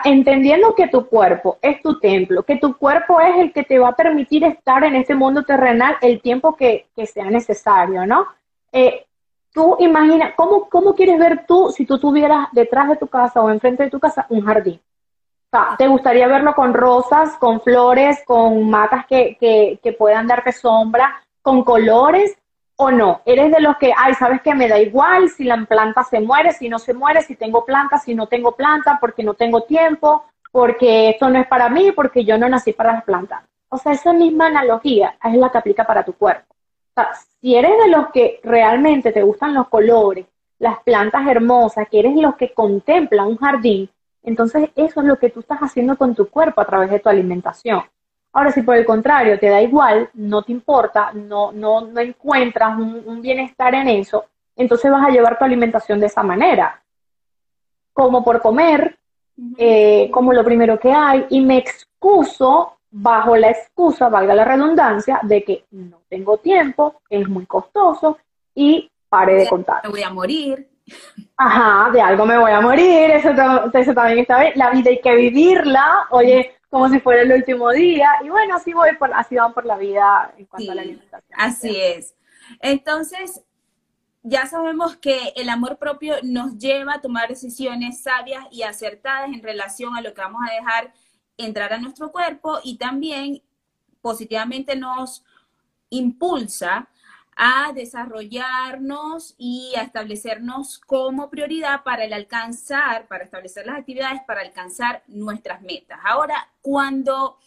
[0.03, 3.89] entendiendo que tu cuerpo es tu templo, que tu cuerpo es el que te va
[3.89, 8.27] a permitir estar en este mundo terrenal el tiempo que, sea necesario, ¿no?
[8.71, 9.05] Eh,
[9.51, 13.49] tú imagina, ¿cómo, ¿cómo quieres ver tú si tú tuvieras detrás de tu casa o
[13.49, 14.79] enfrente de tu casa un jardín?
[15.77, 21.21] ¿Te gustaría verlo con rosas, con flores, con matas que, que, que puedan darte sombra,
[21.41, 22.37] con colores?
[22.81, 23.21] o no?
[23.25, 26.51] ¿Eres de los que, ay, sabes que me da igual si la planta se muere,
[26.51, 30.25] si no se muere, si tengo planta, si no tengo planta, porque no tengo tiempo,
[30.51, 33.43] porque esto no es para mí, porque yo no nací para las plantas?
[33.69, 36.55] O sea, esa misma analogía es la que aplica para tu cuerpo.
[36.89, 40.25] O sea, si eres de los que realmente te gustan los colores,
[40.57, 43.89] las plantas hermosas, que eres los que contemplan un jardín,
[44.23, 47.09] entonces eso es lo que tú estás haciendo con tu cuerpo a través de tu
[47.09, 47.83] alimentación.
[48.33, 52.77] Ahora, si por el contrario te da igual, no te importa, no, no, no encuentras
[52.77, 56.81] un, bienestar en eso, entonces vas a llevar tu alimentación de esa manera.
[57.91, 58.97] Como por comer,
[59.57, 65.19] eh, como lo primero que hay, y me excuso bajo la excusa, valga la redundancia,
[65.23, 68.17] de que no tengo tiempo, es muy costoso
[68.55, 69.81] y pare de contar.
[69.83, 70.70] Me voy a morir.
[71.37, 74.53] Ajá, de algo me voy a morir, eso, eso también está bien.
[74.55, 76.07] La vida hay que vivirla.
[76.11, 78.09] Oye, como si fuera el último día.
[78.23, 81.39] Y bueno, así voy por, así van por la vida en cuanto a la alimentación.
[81.39, 82.15] Así es.
[82.61, 83.43] Entonces,
[84.23, 89.43] ya sabemos que el amor propio nos lleva a tomar decisiones sabias y acertadas en
[89.43, 90.93] relación a lo que vamos a dejar
[91.37, 93.41] entrar a nuestro cuerpo y también
[94.01, 95.23] positivamente nos
[95.89, 96.87] impulsa
[97.35, 104.41] a desarrollarnos y a establecernos como prioridad para el alcanzar, para establecer las actividades para
[104.41, 105.99] alcanzar nuestras metas.
[106.03, 107.37] Ahora, cuando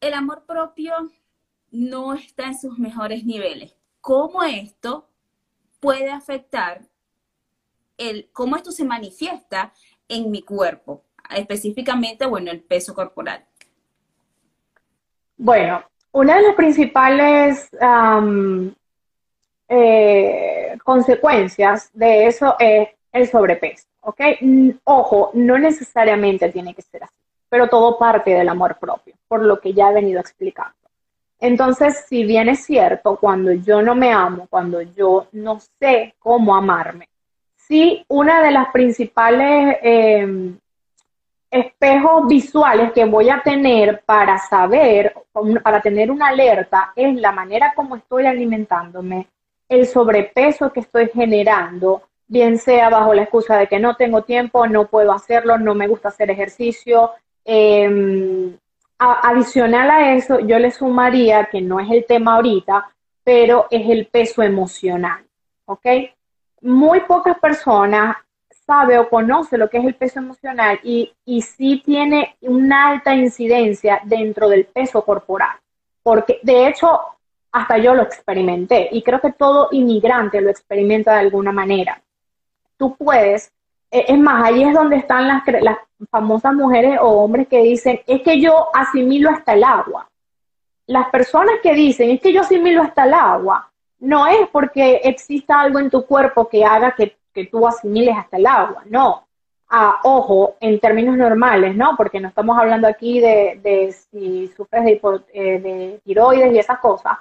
[0.00, 0.92] el amor propio
[1.70, 5.08] no está en sus mejores niveles, ¿cómo esto
[5.80, 6.82] puede afectar
[7.96, 9.72] el, cómo esto se manifiesta
[10.08, 11.04] en mi cuerpo?
[11.30, 13.44] Específicamente, bueno, el peso corporal.
[15.36, 17.68] Bueno, una de las principales
[19.68, 24.20] eh, consecuencias de eso es el sobrepeso, ¿ok?
[24.84, 27.14] Ojo, no necesariamente tiene que ser así,
[27.48, 30.74] pero todo parte del amor propio, por lo que ya he venido explicando.
[31.40, 36.56] Entonces, si bien es cierto, cuando yo no me amo, cuando yo no sé cómo
[36.56, 37.08] amarme,
[37.56, 40.58] sí, una de las principales em,
[41.50, 45.14] espejos visuales que voy a tener para saber,
[45.62, 49.28] para tener una alerta, es la manera como estoy alimentándome,
[49.68, 54.66] el sobrepeso que estoy generando, bien sea bajo la excusa de que no tengo tiempo,
[54.66, 57.12] no puedo hacerlo, no me gusta hacer ejercicio.
[57.44, 58.56] Em,
[58.98, 62.90] adicional a eso, yo le sumaría, que no es el tema ahorita,
[63.24, 65.24] pero es el peso emocional,
[65.66, 65.86] ¿ok?
[66.62, 68.16] Muy pocas personas
[68.68, 73.14] sabe o conoce lo que es el peso emocional y, y sí tiene una alta
[73.14, 75.56] incidencia dentro del peso corporal.
[76.02, 77.00] Porque de hecho,
[77.50, 82.02] hasta yo lo experimenté y creo que todo inmigrante lo experimenta de alguna manera.
[82.76, 83.50] Tú puedes,
[83.90, 85.78] eh, es más, ahí es donde están las, las
[86.10, 90.08] famosas mujeres o hombres que dicen, es que yo asimilo hasta el agua.
[90.86, 95.60] Las personas que dicen, es que yo asimilo hasta el agua, no es porque exista
[95.60, 99.24] algo en tu cuerpo que haga que, que tú asimiles hasta el agua, no.
[99.70, 101.94] Ah, ojo, en términos normales, ¿no?
[101.96, 105.00] Porque no estamos hablando aquí de, de si sufres de,
[105.32, 107.16] eh, de tiroides y esas cosas,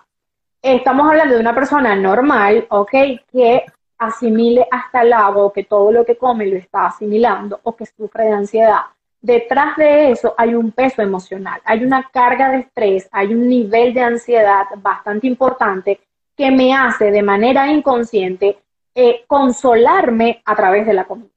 [0.60, 2.92] estamos hablando de una persona normal, ¿ok?
[3.32, 3.66] Que
[4.00, 8.26] asimile hasta el agua que todo lo que come lo está asimilando o que sufre
[8.26, 8.82] de ansiedad.
[9.22, 13.94] Detrás de eso hay un peso emocional, hay una carga de estrés, hay un nivel
[13.94, 16.00] de ansiedad bastante importante
[16.36, 18.58] que me hace de manera inconsciente
[19.00, 21.30] eh, consolarme a través de la comida.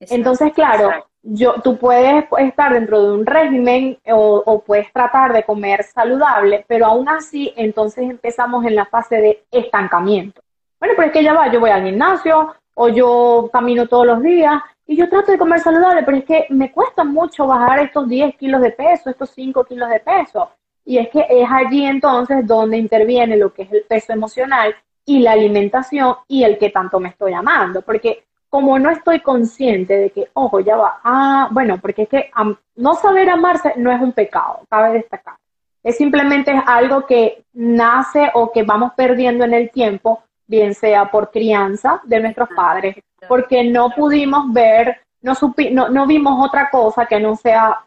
[0.00, 5.82] Entonces, claro, yo, tú puedes estar dentro de un régimen o, puedes tratar de comer
[5.82, 10.40] saludable, pero aún así entonces empezamos en la fase de estancamiento.
[10.80, 14.22] Bueno, pero es que ya va, yo voy al gimnasio o yo camino todos los
[14.22, 18.08] días y yo trato de comer saludable, pero es que me cuesta mucho bajar estos
[18.08, 20.50] 10 kilos de peso, estos 5 kilos de peso.
[20.82, 24.74] Y es que es allí entonces donde interviene lo que es el peso emocional
[25.06, 29.96] y la alimentación y el que tanto me estoy amando, porque como no estoy consciente
[29.96, 32.30] de que, ojo, ya va, ah, bueno, porque es que
[32.76, 35.36] no saber amarse no es un pecado, cabe destacar.
[35.82, 41.30] Es simplemente algo que nace o que vamos perdiendo en el tiempo, bien sea por
[41.30, 42.96] crianza de nuestros padres,
[43.28, 45.34] porque no pudimos ver, no,
[45.72, 47.84] no, no vimos otra cosa que no sea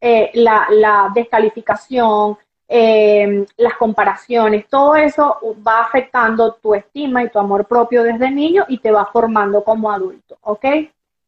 [0.00, 2.36] eh, la, la descalificación,
[2.72, 8.64] eh, las comparaciones, todo eso va afectando tu estima y tu amor propio desde niño
[8.68, 10.64] y te va formando como adulto, ¿ok?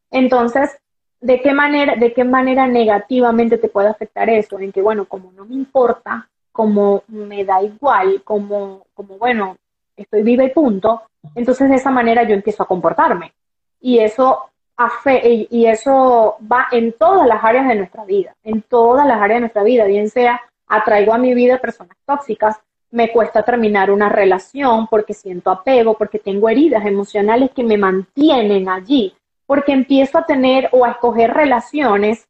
[0.09, 0.77] Entonces,
[1.19, 4.57] ¿de qué manera, de qué manera negativamente te puede afectar eso?
[4.57, 9.57] En que, bueno, como no me importa, como me da igual, como, como bueno,
[9.97, 11.01] estoy viva y punto,
[11.35, 13.33] entonces de esa manera yo empiezo a comportarme.
[13.81, 14.49] Y eso
[15.49, 19.41] y eso va en todas las áreas de nuestra vida, en todas las áreas de
[19.41, 20.41] nuestra vida, bien sea
[20.75, 22.59] atraigo a mi vida personas tóxicas,
[22.91, 28.69] me cuesta terminar una relación porque siento apego, porque tengo heridas emocionales que me mantienen
[28.69, 32.27] allí, porque empiezo a tener o a escoger relaciones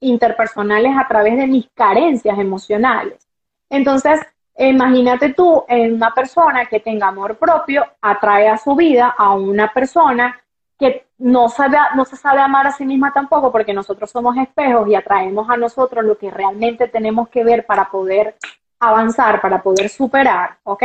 [0.00, 3.26] interpersonales a través de mis carencias emocionales.
[3.70, 4.20] Entonces,
[4.58, 9.72] imagínate tú en una persona que tenga amor propio, atrae a su vida a una
[9.72, 10.38] persona
[10.78, 14.88] que no, sabe, no se sabe amar a sí misma tampoco porque nosotros somos espejos
[14.88, 18.36] y atraemos a nosotros lo que realmente tenemos que ver para poder
[18.78, 20.84] avanzar, para poder superar, ¿ok?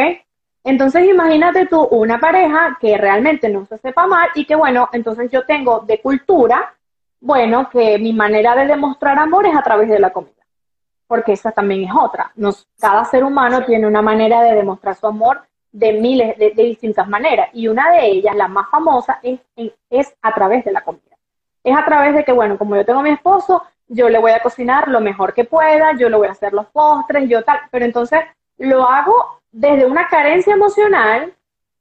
[0.63, 5.29] Entonces imagínate tú una pareja que realmente no se sepa amar y que bueno, entonces
[5.29, 6.73] yo tengo de cultura,
[7.19, 10.43] bueno, que mi manera de demostrar amor es a través de la comida,
[11.05, 12.31] porque esa también es otra.
[12.35, 17.07] Nos, cada ser humano tiene una manera de demostrar su amor de miles, de, distintas
[17.09, 17.49] maneras.
[17.51, 19.39] Y una de ellas, la más famosa, es,
[19.89, 21.17] es a través de la comida.
[21.63, 24.31] Es a través de que, bueno, como yo tengo a mi esposo, yo le voy
[24.31, 27.59] a cocinar lo mejor que pueda, yo le voy a hacer los postres, yo tal,
[27.71, 28.21] pero entonces
[28.57, 31.33] lo hago desde una carencia emocional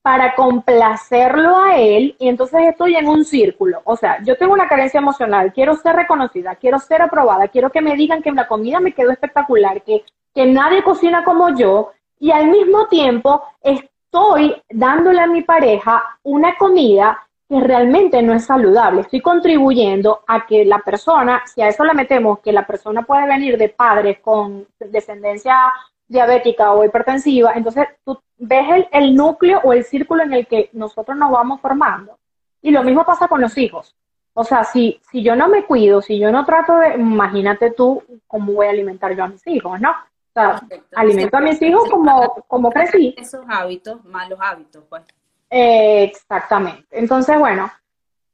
[0.02, 3.82] para complacerlo a él y entonces estoy en un círculo.
[3.84, 7.80] O sea, yo tengo una carencia emocional, quiero ser reconocida, quiero ser aprobada, quiero que
[7.80, 12.30] me digan que la comida me quedó espectacular, que, que nadie cocina como yo y
[12.30, 19.00] al mismo tiempo estoy dándole a mi pareja una comida que realmente no es saludable.
[19.00, 23.26] Estoy contribuyendo a que la persona, si a eso le metemos que la persona puede
[23.26, 25.72] venir de padres con descendencia
[26.06, 30.70] diabética o hipertensiva, entonces tú ves el, el núcleo o el círculo en el que
[30.74, 32.16] nosotros nos vamos formando.
[32.60, 33.96] Y lo mismo pasa con los hijos.
[34.32, 38.00] O sea, si, si yo no me cuido, si yo no trato de, imagínate tú
[38.28, 39.92] cómo voy a alimentar yo a mis hijos, ¿no?
[40.34, 40.62] O sea,
[40.94, 43.14] alimento a mis hijos como, como crecí.
[43.18, 45.02] Esos hábitos, malos hábitos, pues.
[45.50, 46.86] exactamente.
[46.90, 47.70] Entonces, bueno,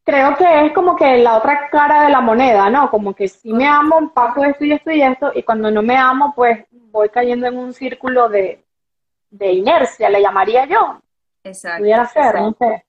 [0.04, 2.88] creo que es como que la otra cara de la moneda, ¿no?
[2.90, 5.96] Como que si me amo, paso esto y esto y esto, y cuando no me
[5.96, 8.64] amo, pues voy cayendo en un círculo de,
[9.30, 11.00] de inercia, le llamaría yo.
[11.42, 11.80] Exacto.
[11.80, 12.84] Pudiera ser, no sé.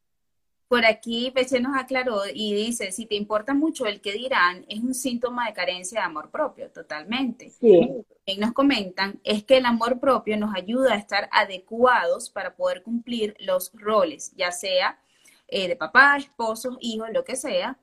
[0.69, 4.79] Por aquí Peche nos aclaró y dice, si te importa mucho el que dirán, es
[4.79, 7.49] un síntoma de carencia de amor propio, totalmente.
[7.49, 7.89] Sí.
[8.23, 12.83] Y nos comentan, es que el amor propio nos ayuda a estar adecuados para poder
[12.83, 14.99] cumplir los roles, ya sea
[15.47, 17.79] eh, de papá, esposo, hijo, lo que sea,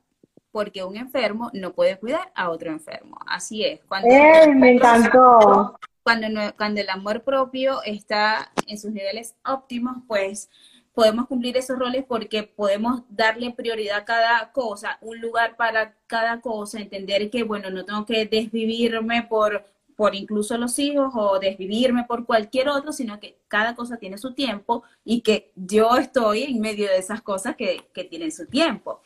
[0.53, 3.17] porque un enfermo no puede cuidar a otro enfermo.
[3.27, 3.83] Así es.
[3.83, 4.07] Cuando
[4.55, 5.77] me encantó!
[6.03, 10.49] Cuando, cuando el amor propio está en sus niveles óptimos, pues
[10.97, 16.41] podemos cumplir esos roles porque podemos darle prioridad a cada cosa, un lugar para cada
[16.41, 19.63] cosa, entender que, bueno, no tengo que desvivirme por,
[19.95, 24.33] por incluso los hijos o desvivirme por cualquier otro, sino que cada cosa tiene su
[24.33, 28.99] tiempo y que yo estoy en medio de esas cosas que, que tienen su tiempo.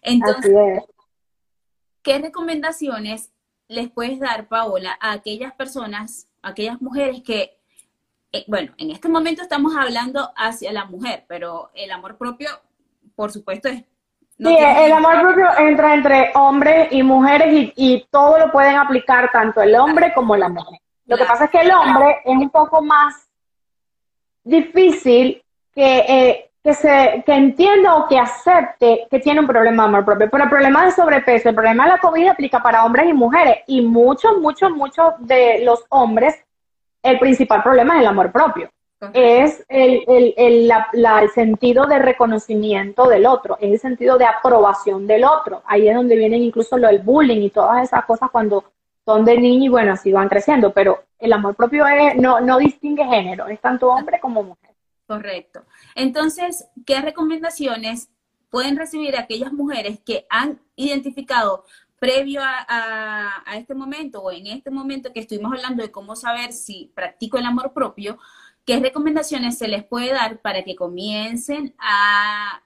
[0.00, 0.52] Entonces,
[2.02, 3.32] ¿qué recomendaciones
[3.66, 7.58] les puedes dar, Paola, a aquellas personas, a aquellas mujeres que
[8.32, 12.48] eh, bueno, en este momento estamos hablando hacia la mujer, pero el amor propio,
[13.14, 13.82] por supuesto, es...
[14.38, 19.60] sí, el amor propio entra entre hombres y mujeres y, todo lo pueden aplicar tanto
[19.60, 20.80] el hombre como la mujer.
[21.06, 23.28] Lo que pasa es que el hombre es un poco más
[24.42, 25.42] difícil
[25.74, 30.04] que, eh, que, se, que entienda o que acepte que tiene un problema de amor
[30.06, 30.30] propio.
[30.30, 33.58] Pero el problema de sobrepeso, el problema de la COVID aplica para hombres y mujeres.
[33.66, 36.42] Y muchos, muchos, muchos de los hombres
[37.02, 38.70] el principal problema es el amor propio.
[39.12, 45.24] Es el, el, el, sentido de reconocimiento del otro, es el sentido de aprobación del
[45.24, 45.62] otro.
[45.66, 48.64] Ahí es donde vienen incluso lo del bullying y todas esas cosas cuando
[49.04, 50.72] son de niño y bueno, así van creciendo.
[50.72, 51.84] Pero el amor propio
[52.16, 54.70] no, no distingue género, es tanto hombre como mujer.
[55.08, 55.64] Correcto.
[55.96, 58.08] Entonces, ¿qué recomendaciones
[58.50, 61.64] pueden recibir aquellas mujeres que han identificado
[62.02, 66.90] previo a, este momento o en este momento que estuvimos hablando de cómo saber si
[66.96, 68.18] practico el amor propio,
[68.64, 72.60] ¿qué recomendaciones se les puede dar para que comiencen a,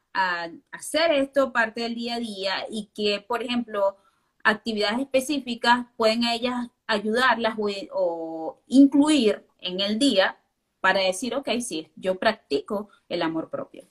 [0.70, 3.98] hacer esto parte del día a día y que, por ejemplo,
[4.42, 10.38] actividades específicas pueden ellas ayudarlas o, o incluir en el día
[10.80, 13.86] para decir, ok, sí, yo practico el amor propio?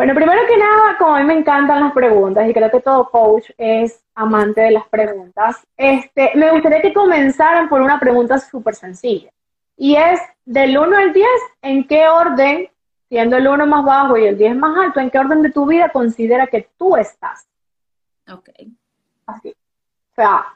[0.00, 3.10] Bueno, primero que nada, como a mí me encantan las preguntas y creo que todo
[3.10, 8.74] coach es amante de las preguntas, este, me gustaría que comenzaran por una pregunta súper
[8.74, 9.30] sencilla.
[9.76, 11.28] Y es, del 1 al 10,
[11.60, 12.70] ¿en qué orden,
[13.10, 15.66] siendo el 1 más bajo y el 10 más alto, en qué orden de tu
[15.66, 17.46] vida considera que tú estás?
[18.32, 18.48] Ok.
[19.26, 19.50] Así.
[19.50, 20.46] O sea,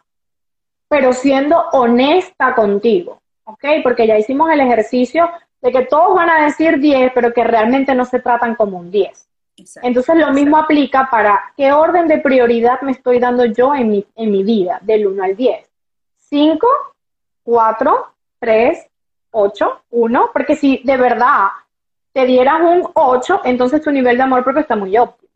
[0.89, 3.63] pero siendo honesta contigo, ¿ok?
[3.83, 5.31] Porque ya hicimos el ejercicio
[5.61, 8.91] de que todos van a decir 10, pero que realmente no se tratan como un
[8.91, 9.29] 10.
[9.83, 14.07] Entonces lo mismo aplica para qué orden de prioridad me estoy dando yo en mi,
[14.17, 15.71] en mi vida, del 1 al 10.
[16.19, 16.67] 5,
[17.45, 18.07] 4,
[18.41, 18.87] 3,
[19.31, 21.49] 8, 1, porque si de verdad
[22.13, 25.31] te dieras un 8, entonces tu nivel de amor propio está muy óptimo.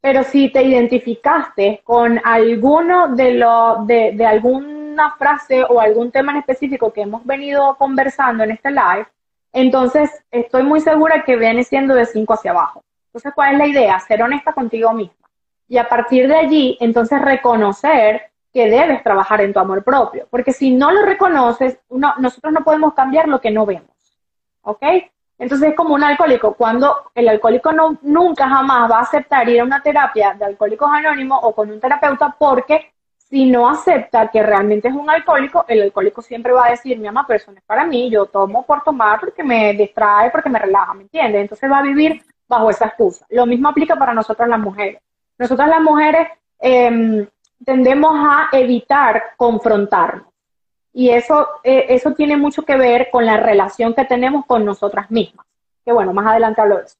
[0.00, 6.32] Pero si te identificaste con alguno de, lo, de, de alguna frase o algún tema
[6.32, 9.06] en específico que hemos venido conversando en este live,
[9.52, 12.85] entonces estoy muy segura que viene siendo de 5 hacia abajo.
[13.16, 13.98] Entonces, ¿cuál es la idea?
[13.98, 15.26] Ser honesta contigo misma.
[15.68, 20.28] Y a partir de allí, entonces reconocer que debes trabajar en tu amor propio.
[20.30, 23.88] Porque si no lo reconoces, nosotros no podemos cambiar lo que no vemos.
[24.60, 24.82] ¿Ok?
[25.38, 26.52] Entonces es como un alcohólico.
[26.52, 30.90] Cuando el alcohólico no, nunca jamás va a aceptar ir a una terapia de alcohólicos
[30.92, 35.80] anónimos o con un terapeuta porque si no acepta que realmente es un alcohólico, el
[35.80, 38.66] alcohólico siempre va a decir, mi mamá, pero eso no es para mí, yo tomo
[38.66, 41.40] por tomar porque me distrae, porque me relaja, ¿me entiendes?
[41.40, 43.26] Entonces va a vivir bajo esa excusa.
[43.30, 45.00] Lo mismo aplica para nosotras las mujeres.
[45.38, 46.28] Nosotras las mujeres
[46.58, 47.26] em,
[47.64, 50.26] tendemos a evitar confrontarnos.
[50.92, 55.10] Y eso, eh, eso tiene mucho que ver con la relación que tenemos con nosotras
[55.10, 55.46] mismas.
[55.84, 56.96] Que bueno, más adelante hablo de eso.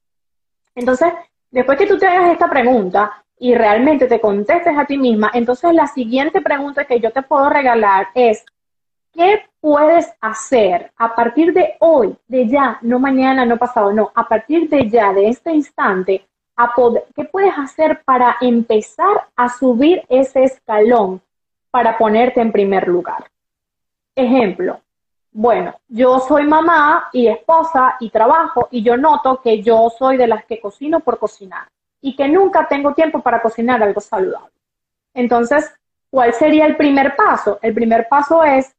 [0.75, 1.11] Entonces,
[1.49, 5.73] después que tú te hagas esta pregunta y realmente te contestes a ti misma, entonces
[5.73, 8.45] la siguiente pregunta que yo te puedo regalar es,
[9.17, 14.27] ¿Qué puedes hacer a partir de hoy, de ya, no mañana, no pasado, no, a
[14.27, 16.27] partir de ya, de este instante,
[17.15, 21.19] ¿qué puedes hacer para empezar a subir ese escalón
[21.71, 23.25] para ponerte en primer lugar?
[24.15, 24.81] Ejemplo,
[25.31, 30.27] bueno, yo soy mamá y esposa y trabajo y yo noto que yo soy de
[30.27, 31.67] las que cocino por cocinar
[32.01, 34.53] y que nunca tengo tiempo para cocinar algo saludable.
[35.15, 35.73] Entonces,
[36.11, 37.57] ¿cuál sería el primer paso?
[37.63, 38.76] El primer paso es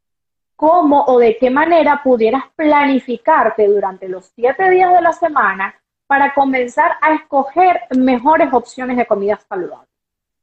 [0.58, 5.72] cómo o de qué manera pudieras planificarte durante los siete días de la semana
[6.08, 9.86] para comenzar a escoger mejores opciones de comida saludable.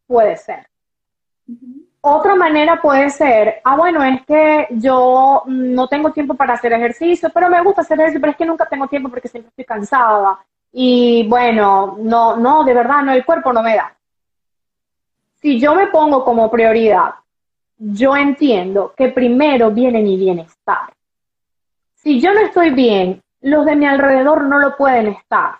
[0.07, 0.67] Puede ser.
[1.99, 7.29] Otra manera puede ser, ah, bueno, es que yo no tengo tiempo para hacer ejercicio,
[7.33, 10.39] pero me gusta hacer ejercicio, pero es que nunca tengo tiempo porque siempre estoy cansada.
[10.71, 13.93] Y bueno, no, no, de verdad, no, el cuerpo no me da.
[15.41, 17.15] Si yo me pongo como prioridad,
[17.77, 20.93] yo entiendo que primero viene mi bienestar.
[21.95, 25.55] Si yo no estoy bien, los de mi alrededor no lo pueden estar.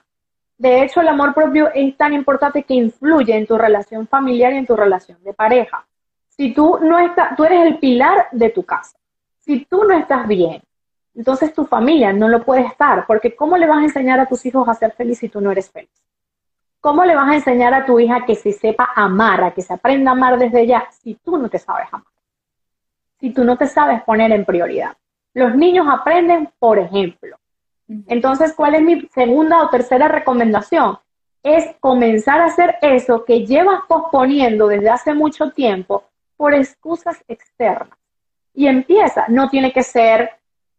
[0.57, 4.57] De hecho, el amor propio es tan importante que influye en tu relación familiar y
[4.57, 5.86] en tu relación de pareja.
[6.30, 8.97] Si tú no estás, tú eres el pilar de tu casa.
[9.39, 10.61] Si tú no estás bien,
[11.13, 14.45] entonces tu familia no lo puede estar, porque ¿cómo le vas a enseñar a tus
[14.45, 15.89] hijos a ser felices si tú no eres feliz?
[16.86, 19.73] ¿Cómo le vas a enseñar a tu hija que se sepa amar, a que se
[19.73, 22.05] aprenda a amar desde ya, si tú no te sabes amar?
[23.19, 24.95] Si tú no te sabes poner en prioridad.
[25.33, 27.38] Los niños aprenden, por ejemplo.
[28.05, 30.99] Entonces, ¿cuál es mi segunda o tercera recomendación?
[31.41, 36.03] Es comenzar a hacer eso que llevas posponiendo desde hace mucho tiempo
[36.38, 37.97] por excusas externas.
[38.53, 40.29] Y empieza, no tiene que ser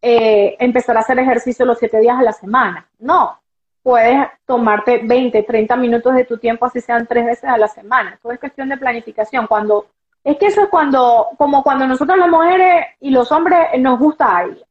[0.01, 3.41] eh, empezar a hacer ejercicio los siete días a la semana, no.
[3.87, 8.19] Puedes tomarte 20, 30 minutos de tu tiempo, así sean tres veces a la semana.
[8.21, 9.47] Todo es cuestión de planificación.
[9.47, 9.87] Cuando,
[10.25, 14.25] es que eso es cuando, como cuando nosotros las mujeres y los hombres nos gusta
[14.25, 14.65] a alguien.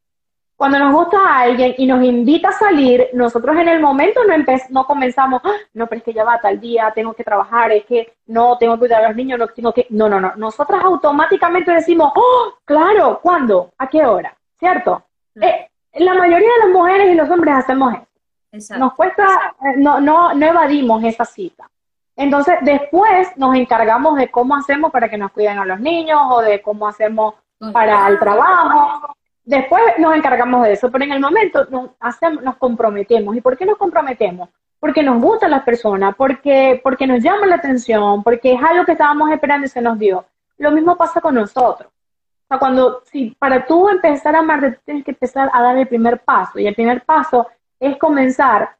[0.55, 4.35] Cuando nos gusta a alguien y nos invita a salir, nosotros en el momento no,
[4.69, 7.85] no comenzamos, ah, no, pero es que ya va tal día, tengo que trabajar, es
[7.85, 9.87] que no, tengo que cuidar a los niños, no tengo que...
[9.89, 10.33] No, no, no.
[10.35, 13.71] Nosotras automáticamente decimos, oh, claro, ¿cuándo?
[13.79, 14.37] ¿A qué hora?
[14.59, 15.01] ¿Cierto?
[15.41, 18.06] Eh, la mayoría de las mujeres y los hombres hacemos eso.
[18.51, 21.69] Nos cuesta, eh, no, no, no evadimos esa cita.
[22.15, 26.41] Entonces, después nos encargamos de cómo hacemos para que nos cuiden a los niños o
[26.41, 27.35] de cómo hacemos
[27.71, 29.15] para el trabajo
[29.47, 33.33] Después nos encargamos de eso, pero en el momento nos, hacemos, nos comprometemos.
[33.33, 34.49] ¿Y por qué nos comprometemos?
[34.77, 38.91] Porque nos gustan las personas, porque, porque nos llama la atención, porque es algo que
[38.91, 40.25] estábamos esperando y se nos dio.
[40.57, 41.89] Lo mismo pasa con nosotros.
[41.89, 45.87] O sea, cuando, si para tú empezar a amar, tienes que empezar a dar el
[45.87, 46.59] primer paso.
[46.59, 47.47] Y el primer paso
[47.79, 48.77] es comenzar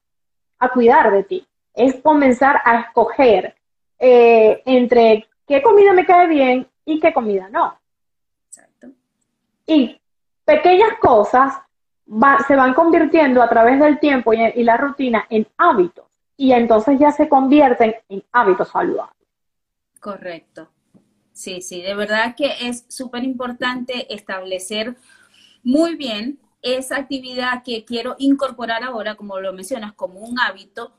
[0.60, 1.48] a cuidar de ti.
[1.74, 3.56] Es comenzar a escoger
[4.00, 7.78] eh, entre qué comida me cae bien y qué comida no.
[8.48, 8.88] Exacto.
[9.66, 10.00] Y
[10.46, 11.54] pequeñas cosas
[12.48, 16.06] se van convirtiendo a través del tiempo y, la rutina en hábitos
[16.38, 19.16] y entonces ya se convierten en hábitos saludables.
[20.00, 20.70] Correcto.
[21.34, 24.96] Sí, sí, de verdad que es súper importante establecer
[25.64, 30.94] muy bien esa actividad que quiero incorporar ahora, como lo mencionas, como un hábito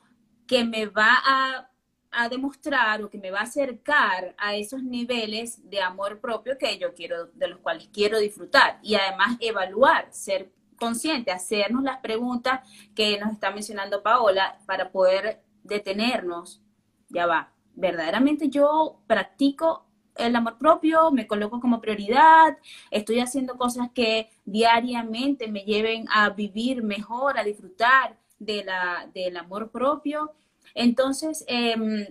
[0.46, 1.68] que me va a
[2.11, 6.78] a demostrar o que me va a acercar a esos niveles de amor propio que
[6.78, 8.78] yo quiero, de los cuales quiero disfrutar.
[8.82, 12.61] Y además evaluar, ser consciente, hacernos las preguntas
[12.94, 16.62] que nos está mencionando Paola para poder detenernos.
[17.09, 19.86] Ya va, verdaderamente yo practico
[20.18, 22.58] el amor propio, me coloco como prioridad,
[22.90, 29.36] estoy haciendo cosas que diariamente me lleven a vivir mejor, a disfrutar de la, del
[29.36, 30.32] amor propio.
[30.74, 32.06] Entonces, em,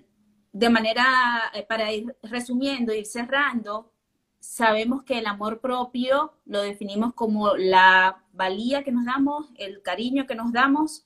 [0.51, 1.05] de manera,
[1.53, 3.91] eh, para ir resumiendo, ir cerrando,
[4.39, 10.25] sabemos que el amor propio lo definimos como la valía que nos damos, el cariño
[10.25, 11.05] que nos damos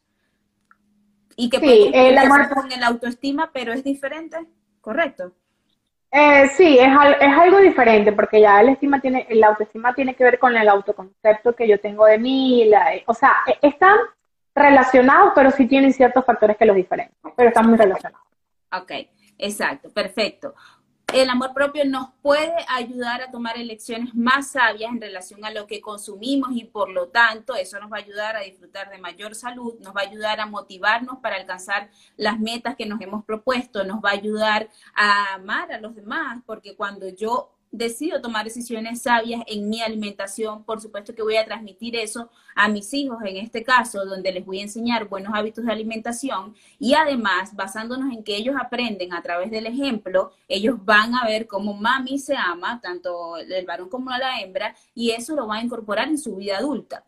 [1.35, 4.37] y que sí, el amor con el autoestima, pero es diferente,
[4.81, 5.33] ¿correcto?
[6.13, 6.89] Eh, sí, es,
[7.21, 10.67] es, algo diferente porque ya la estima tiene, la autoestima tiene que ver con el
[10.67, 12.69] autoconcepto que yo tengo de mí,
[13.05, 13.97] o sea, e, están
[14.53, 18.27] relacionados, pero sí tienen ciertos factores que los diferencian, pero están muy relacionados.
[18.73, 18.91] Ok,
[19.37, 20.53] exacto, perfecto.
[21.13, 25.67] El amor propio nos puede ayudar a tomar elecciones más sabias en relación a lo
[25.67, 29.35] que consumimos y por lo tanto eso nos va a ayudar a disfrutar de mayor
[29.35, 33.83] salud, nos va a ayudar a motivarnos para alcanzar las metas que nos hemos propuesto,
[33.83, 39.01] nos va a ayudar a amar a los demás, porque cuando yo decido tomar decisiones
[39.01, 43.37] sabias en mi alimentación, por supuesto que voy a transmitir eso a mis hijos en
[43.37, 46.53] este caso, donde les voy a enseñar buenos hábitos de alimentación.
[46.77, 51.47] Y además, basándonos en que ellos aprenden a través del ejemplo, ellos van a ver
[51.47, 55.63] cómo mami se ama, tanto el varón como la hembra, y eso lo va a
[55.63, 57.05] incorporar en su vida adulta.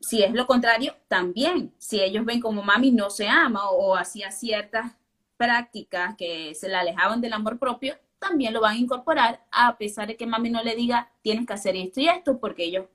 [0.00, 3.96] Si es lo contrario, también, si ellos ven como mami no se ama o, o
[3.96, 4.92] hacía ciertas
[5.36, 10.06] prácticas que se la alejaban del amor propio, también lo van a incorporar a pesar
[10.06, 12.86] de que mami no le diga tienes que hacer esto y esto porque ellos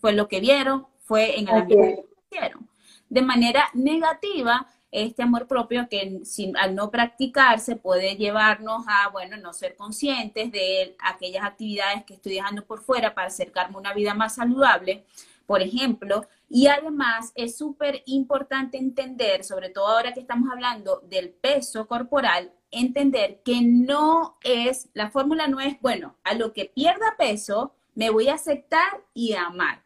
[0.00, 2.68] fue lo que vieron, fue en el ambiente que hicieron.
[3.08, 9.36] De manera negativa, este amor propio que sin, al no practicarse puede llevarnos a, bueno,
[9.36, 13.94] no ser conscientes de aquellas actividades que estoy dejando por fuera para acercarme a una
[13.94, 15.04] vida más saludable,
[15.46, 16.26] por ejemplo.
[16.50, 22.52] Y además es súper importante entender, sobre todo ahora que estamos hablando del peso corporal,
[22.70, 28.10] entender que no es, la fórmula no es, bueno, a lo que pierda peso, me
[28.10, 29.84] voy a aceptar y amar,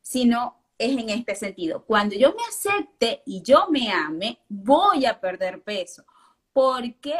[0.00, 1.84] sino es en este sentido.
[1.84, 6.04] Cuando yo me acepte y yo me ame, voy a perder peso,
[6.52, 7.14] porque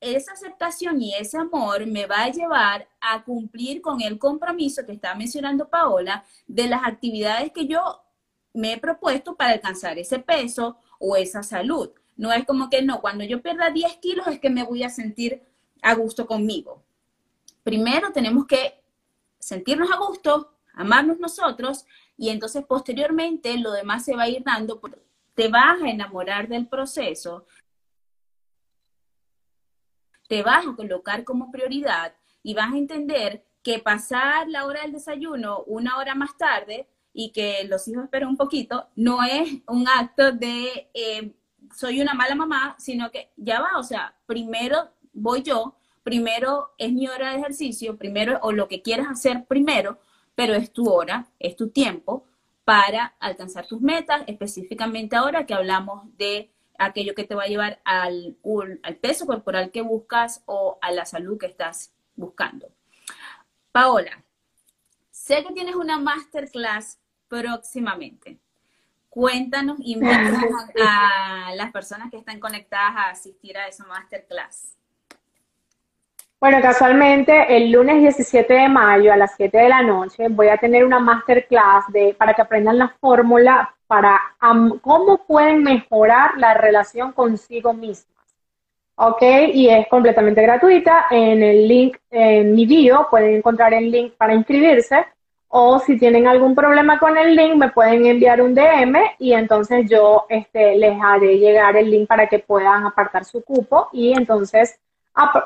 [0.00, 4.92] esa aceptación y ese amor me va a llevar a cumplir con el compromiso que
[4.92, 8.02] está mencionando Paola de las actividades que yo
[8.52, 11.90] me he propuesto para alcanzar ese peso o esa salud.
[12.16, 14.90] No es como que no, cuando yo pierda 10 kilos es que me voy a
[14.90, 15.42] sentir
[15.82, 16.82] a gusto conmigo.
[17.62, 18.82] Primero tenemos que
[19.38, 21.84] sentirnos a gusto, amarnos nosotros
[22.16, 24.80] y entonces posteriormente lo demás se va a ir dando,
[25.34, 27.46] te vas a enamorar del proceso,
[30.28, 34.92] te vas a colocar como prioridad y vas a entender que pasar la hora del
[34.92, 39.86] desayuno una hora más tarde y que los hijos esperen un poquito, no es un
[39.86, 41.34] acto de eh,
[41.74, 46.92] soy una mala mamá, sino que ya va, o sea, primero voy yo, primero es
[46.92, 49.98] mi hora de ejercicio, primero o lo que quieras hacer primero,
[50.34, 52.24] pero es tu hora, es tu tiempo
[52.64, 57.80] para alcanzar tus metas, específicamente ahora que hablamos de aquello que te va a llevar
[57.84, 58.36] al,
[58.82, 62.68] al peso corporal que buscas o a la salud que estás buscando.
[63.72, 64.24] Paola,
[65.10, 66.98] sé que tienes una masterclass
[67.28, 68.38] próximamente.
[69.12, 74.74] Cuéntanos, y a, a las personas que están conectadas a asistir a esa masterclass.
[76.40, 80.56] Bueno, casualmente el lunes 17 de mayo a las 7 de la noche voy a
[80.56, 84.18] tener una masterclass de, para que aprendan la fórmula para
[84.80, 88.24] cómo pueden mejorar la relación consigo mismas.
[88.94, 89.22] ¿Ok?
[89.52, 91.08] Y es completamente gratuita.
[91.10, 95.04] En el link, en mi bio, pueden encontrar el link para inscribirse.
[95.54, 99.84] O si tienen algún problema con el link, me pueden enviar un DM y entonces
[99.86, 104.78] yo este, les haré llegar el link para que puedan apartar su cupo y entonces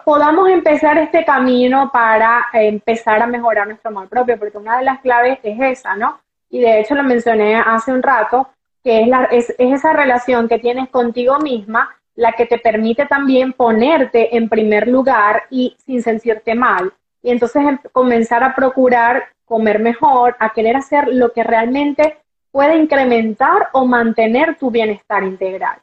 [0.04, 5.00] podamos empezar este camino para empezar a mejorar nuestro amor propio, porque una de las
[5.00, 6.20] claves es esa, ¿no?
[6.50, 8.48] Y de hecho lo mencioné hace un rato,
[8.84, 13.52] que es, la, es, esa relación que tienes contigo misma la que te permite también
[13.52, 16.92] ponerte en primer lugar y sin sentirte mal.
[17.22, 22.18] Y entonces em, comenzar a procurar comer mejor, a querer hacer lo que realmente
[22.51, 25.78] puede incrementar o mantener tu bienestar integral.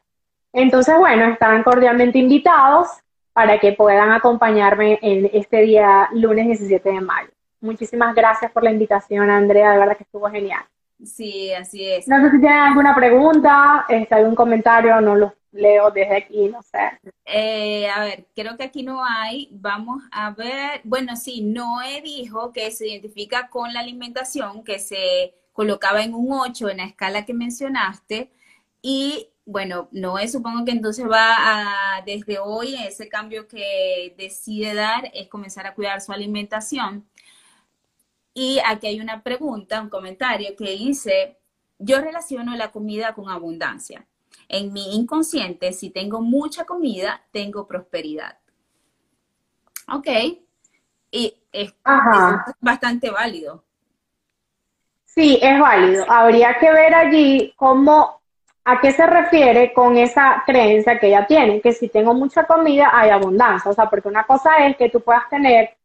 [0.52, 2.88] Entonces, bueno, están cordialmente invitados
[3.32, 7.30] para que puedan acompañarme en este día lunes 17 de mayo.
[7.60, 10.64] Muchísimas gracias por la invitación, Andrea, de verdad que estuvo genial.
[11.04, 12.08] Sí, así es.
[12.08, 16.62] No sé si tienen alguna pregunta, este, algún comentario, no los leo desde aquí, no
[16.62, 16.98] sé.
[17.24, 19.48] Eh, a ver, creo que aquí no hay.
[19.52, 20.80] Vamos a ver.
[20.84, 26.32] Bueno, sí, Noé dijo que se identifica con la alimentación, que se colocaba en un
[26.32, 28.30] 8 en la escala que mencionaste.
[28.82, 35.10] Y bueno, Noé supongo que entonces va a, desde hoy, ese cambio que decide dar
[35.14, 37.06] es comenzar a cuidar su alimentación.
[38.34, 41.38] Y aquí hay una pregunta, un comentario que dice,
[41.78, 44.06] yo relaciono la comida con abundancia.
[44.48, 48.36] En mi inconsciente, si tengo mucha comida, tengo prosperidad.
[49.92, 50.08] Ok.
[51.12, 51.74] Y es
[52.60, 53.64] bastante válido.
[55.04, 56.04] Sí, es válido.
[56.10, 58.20] Habría que ver allí cómo
[58.66, 61.60] ¿A qué se refiere con esa creencia que ella tiene?
[61.60, 63.70] Que si tengo mucha comida hay abundancia.
[63.70, 65.76] O sea, porque una cosa es que tú puedas tener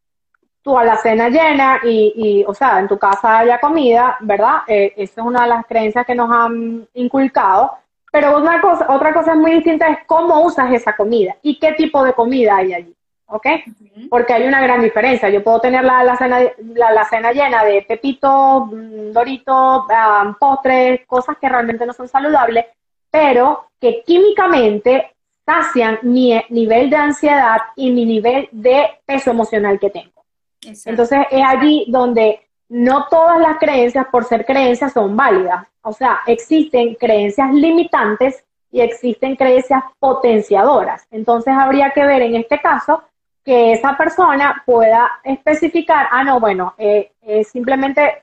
[0.62, 4.62] tu alacena llena y, o sea, en tu casa haya comida, ¿verdad?
[4.66, 7.72] Eh, esa es una de las creencias que nos han inculcado.
[8.12, 12.02] Pero una cosa, otra cosa muy distinta es cómo usas esa comida y qué tipo
[12.02, 12.94] de comida hay allí.
[13.26, 13.46] ¿Ok?
[14.10, 15.30] Porque hay una gran diferencia.
[15.30, 16.40] Yo puedo tener la alacena,
[16.74, 22.66] la alacena llena de pepitos, mm, doritos, um, postres, cosas que realmente no son saludables,
[23.08, 25.12] pero que químicamente
[25.46, 30.09] sacian mi nivel de ansiedad y mi nivel de peso emocional que tengo.
[30.62, 35.66] Entonces es allí donde no todas las creencias por ser creencias son válidas.
[35.82, 41.06] O sea, existen creencias limitantes y existen creencias potenciadoras.
[41.10, 43.02] Entonces habría que ver en este caso
[43.44, 48.22] que esa persona pueda especificar, ah, no, bueno, eh, eh, simplemente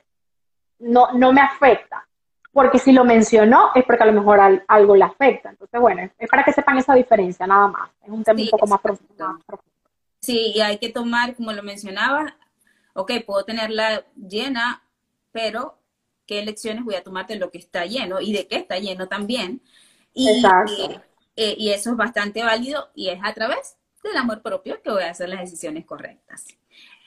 [0.78, 2.06] no, no me afecta.
[2.50, 5.50] Porque si lo mencionó es porque a lo mejor algo le afecta.
[5.50, 7.90] Entonces, bueno, es para que sepan esa diferencia, nada más.
[8.02, 9.38] Es un tema un poco más profundo,
[10.28, 12.36] Sí, y hay que tomar, como lo mencionaba,
[12.92, 14.82] ok, puedo tenerla llena,
[15.32, 15.78] pero
[16.26, 19.08] ¿qué lecciones voy a tomar de lo que está lleno y de qué está lleno
[19.08, 19.62] también?
[20.12, 21.02] Y, Exacto
[21.34, 25.04] eh, y eso es bastante válido y es a través del amor propio que voy
[25.04, 26.44] a hacer las decisiones correctas.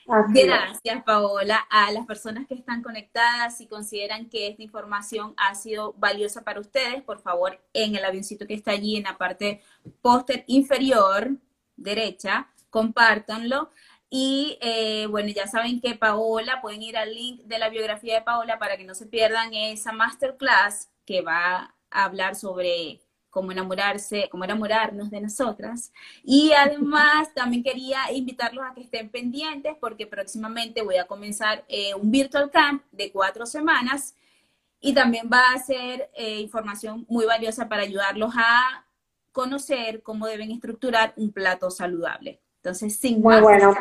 [0.04, 1.64] Gracias, Paola.
[1.70, 6.58] A las personas que están conectadas, si consideran que esta información ha sido valiosa para
[6.58, 9.62] ustedes, por favor, en el avioncito que está allí en la parte
[10.00, 11.36] póster inferior
[11.76, 13.70] derecha, compártanlo.
[14.10, 18.22] Y eh, bueno, ya saben que Paola, pueden ir al link de la biografía de
[18.22, 23.00] Paola para que no se pierdan esa masterclass que va a hablar sobre
[23.30, 25.92] cómo enamorarse, cómo enamorarnos de nosotras.
[26.24, 31.94] Y además también quería invitarlos a que estén pendientes porque próximamente voy a comenzar eh,
[31.94, 34.14] un virtual camp de cuatro semanas
[34.80, 38.84] y también va a ser eh, información muy valiosa para ayudarlos a
[39.32, 42.40] conocer cómo deben estructurar un plato saludable.
[42.62, 43.74] Entonces, sin muy bueno.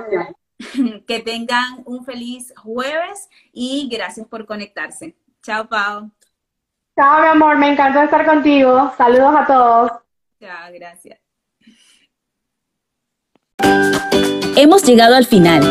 [1.07, 5.15] que tengan un feliz jueves y gracias por conectarse.
[5.43, 6.09] Chao, Pau.
[6.95, 8.91] Chao, mi amor, me encanta estar contigo.
[8.97, 9.91] Saludos a todos.
[10.39, 11.19] Chao, gracias.
[14.55, 15.61] Hemos llegado al final.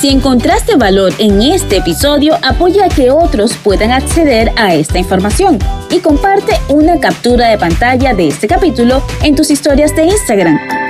[0.00, 5.58] Si encontraste valor en este episodio, apoya a que otros puedan acceder a esta información
[5.90, 10.87] y comparte una captura de pantalla de este capítulo en tus historias de Instagram.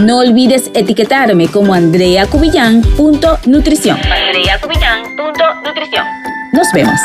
[0.00, 3.98] No olvides etiquetarme como andreacubillán.nutrición.
[3.98, 6.06] andreacubillán.nutrición.
[6.52, 7.00] Nos vemos.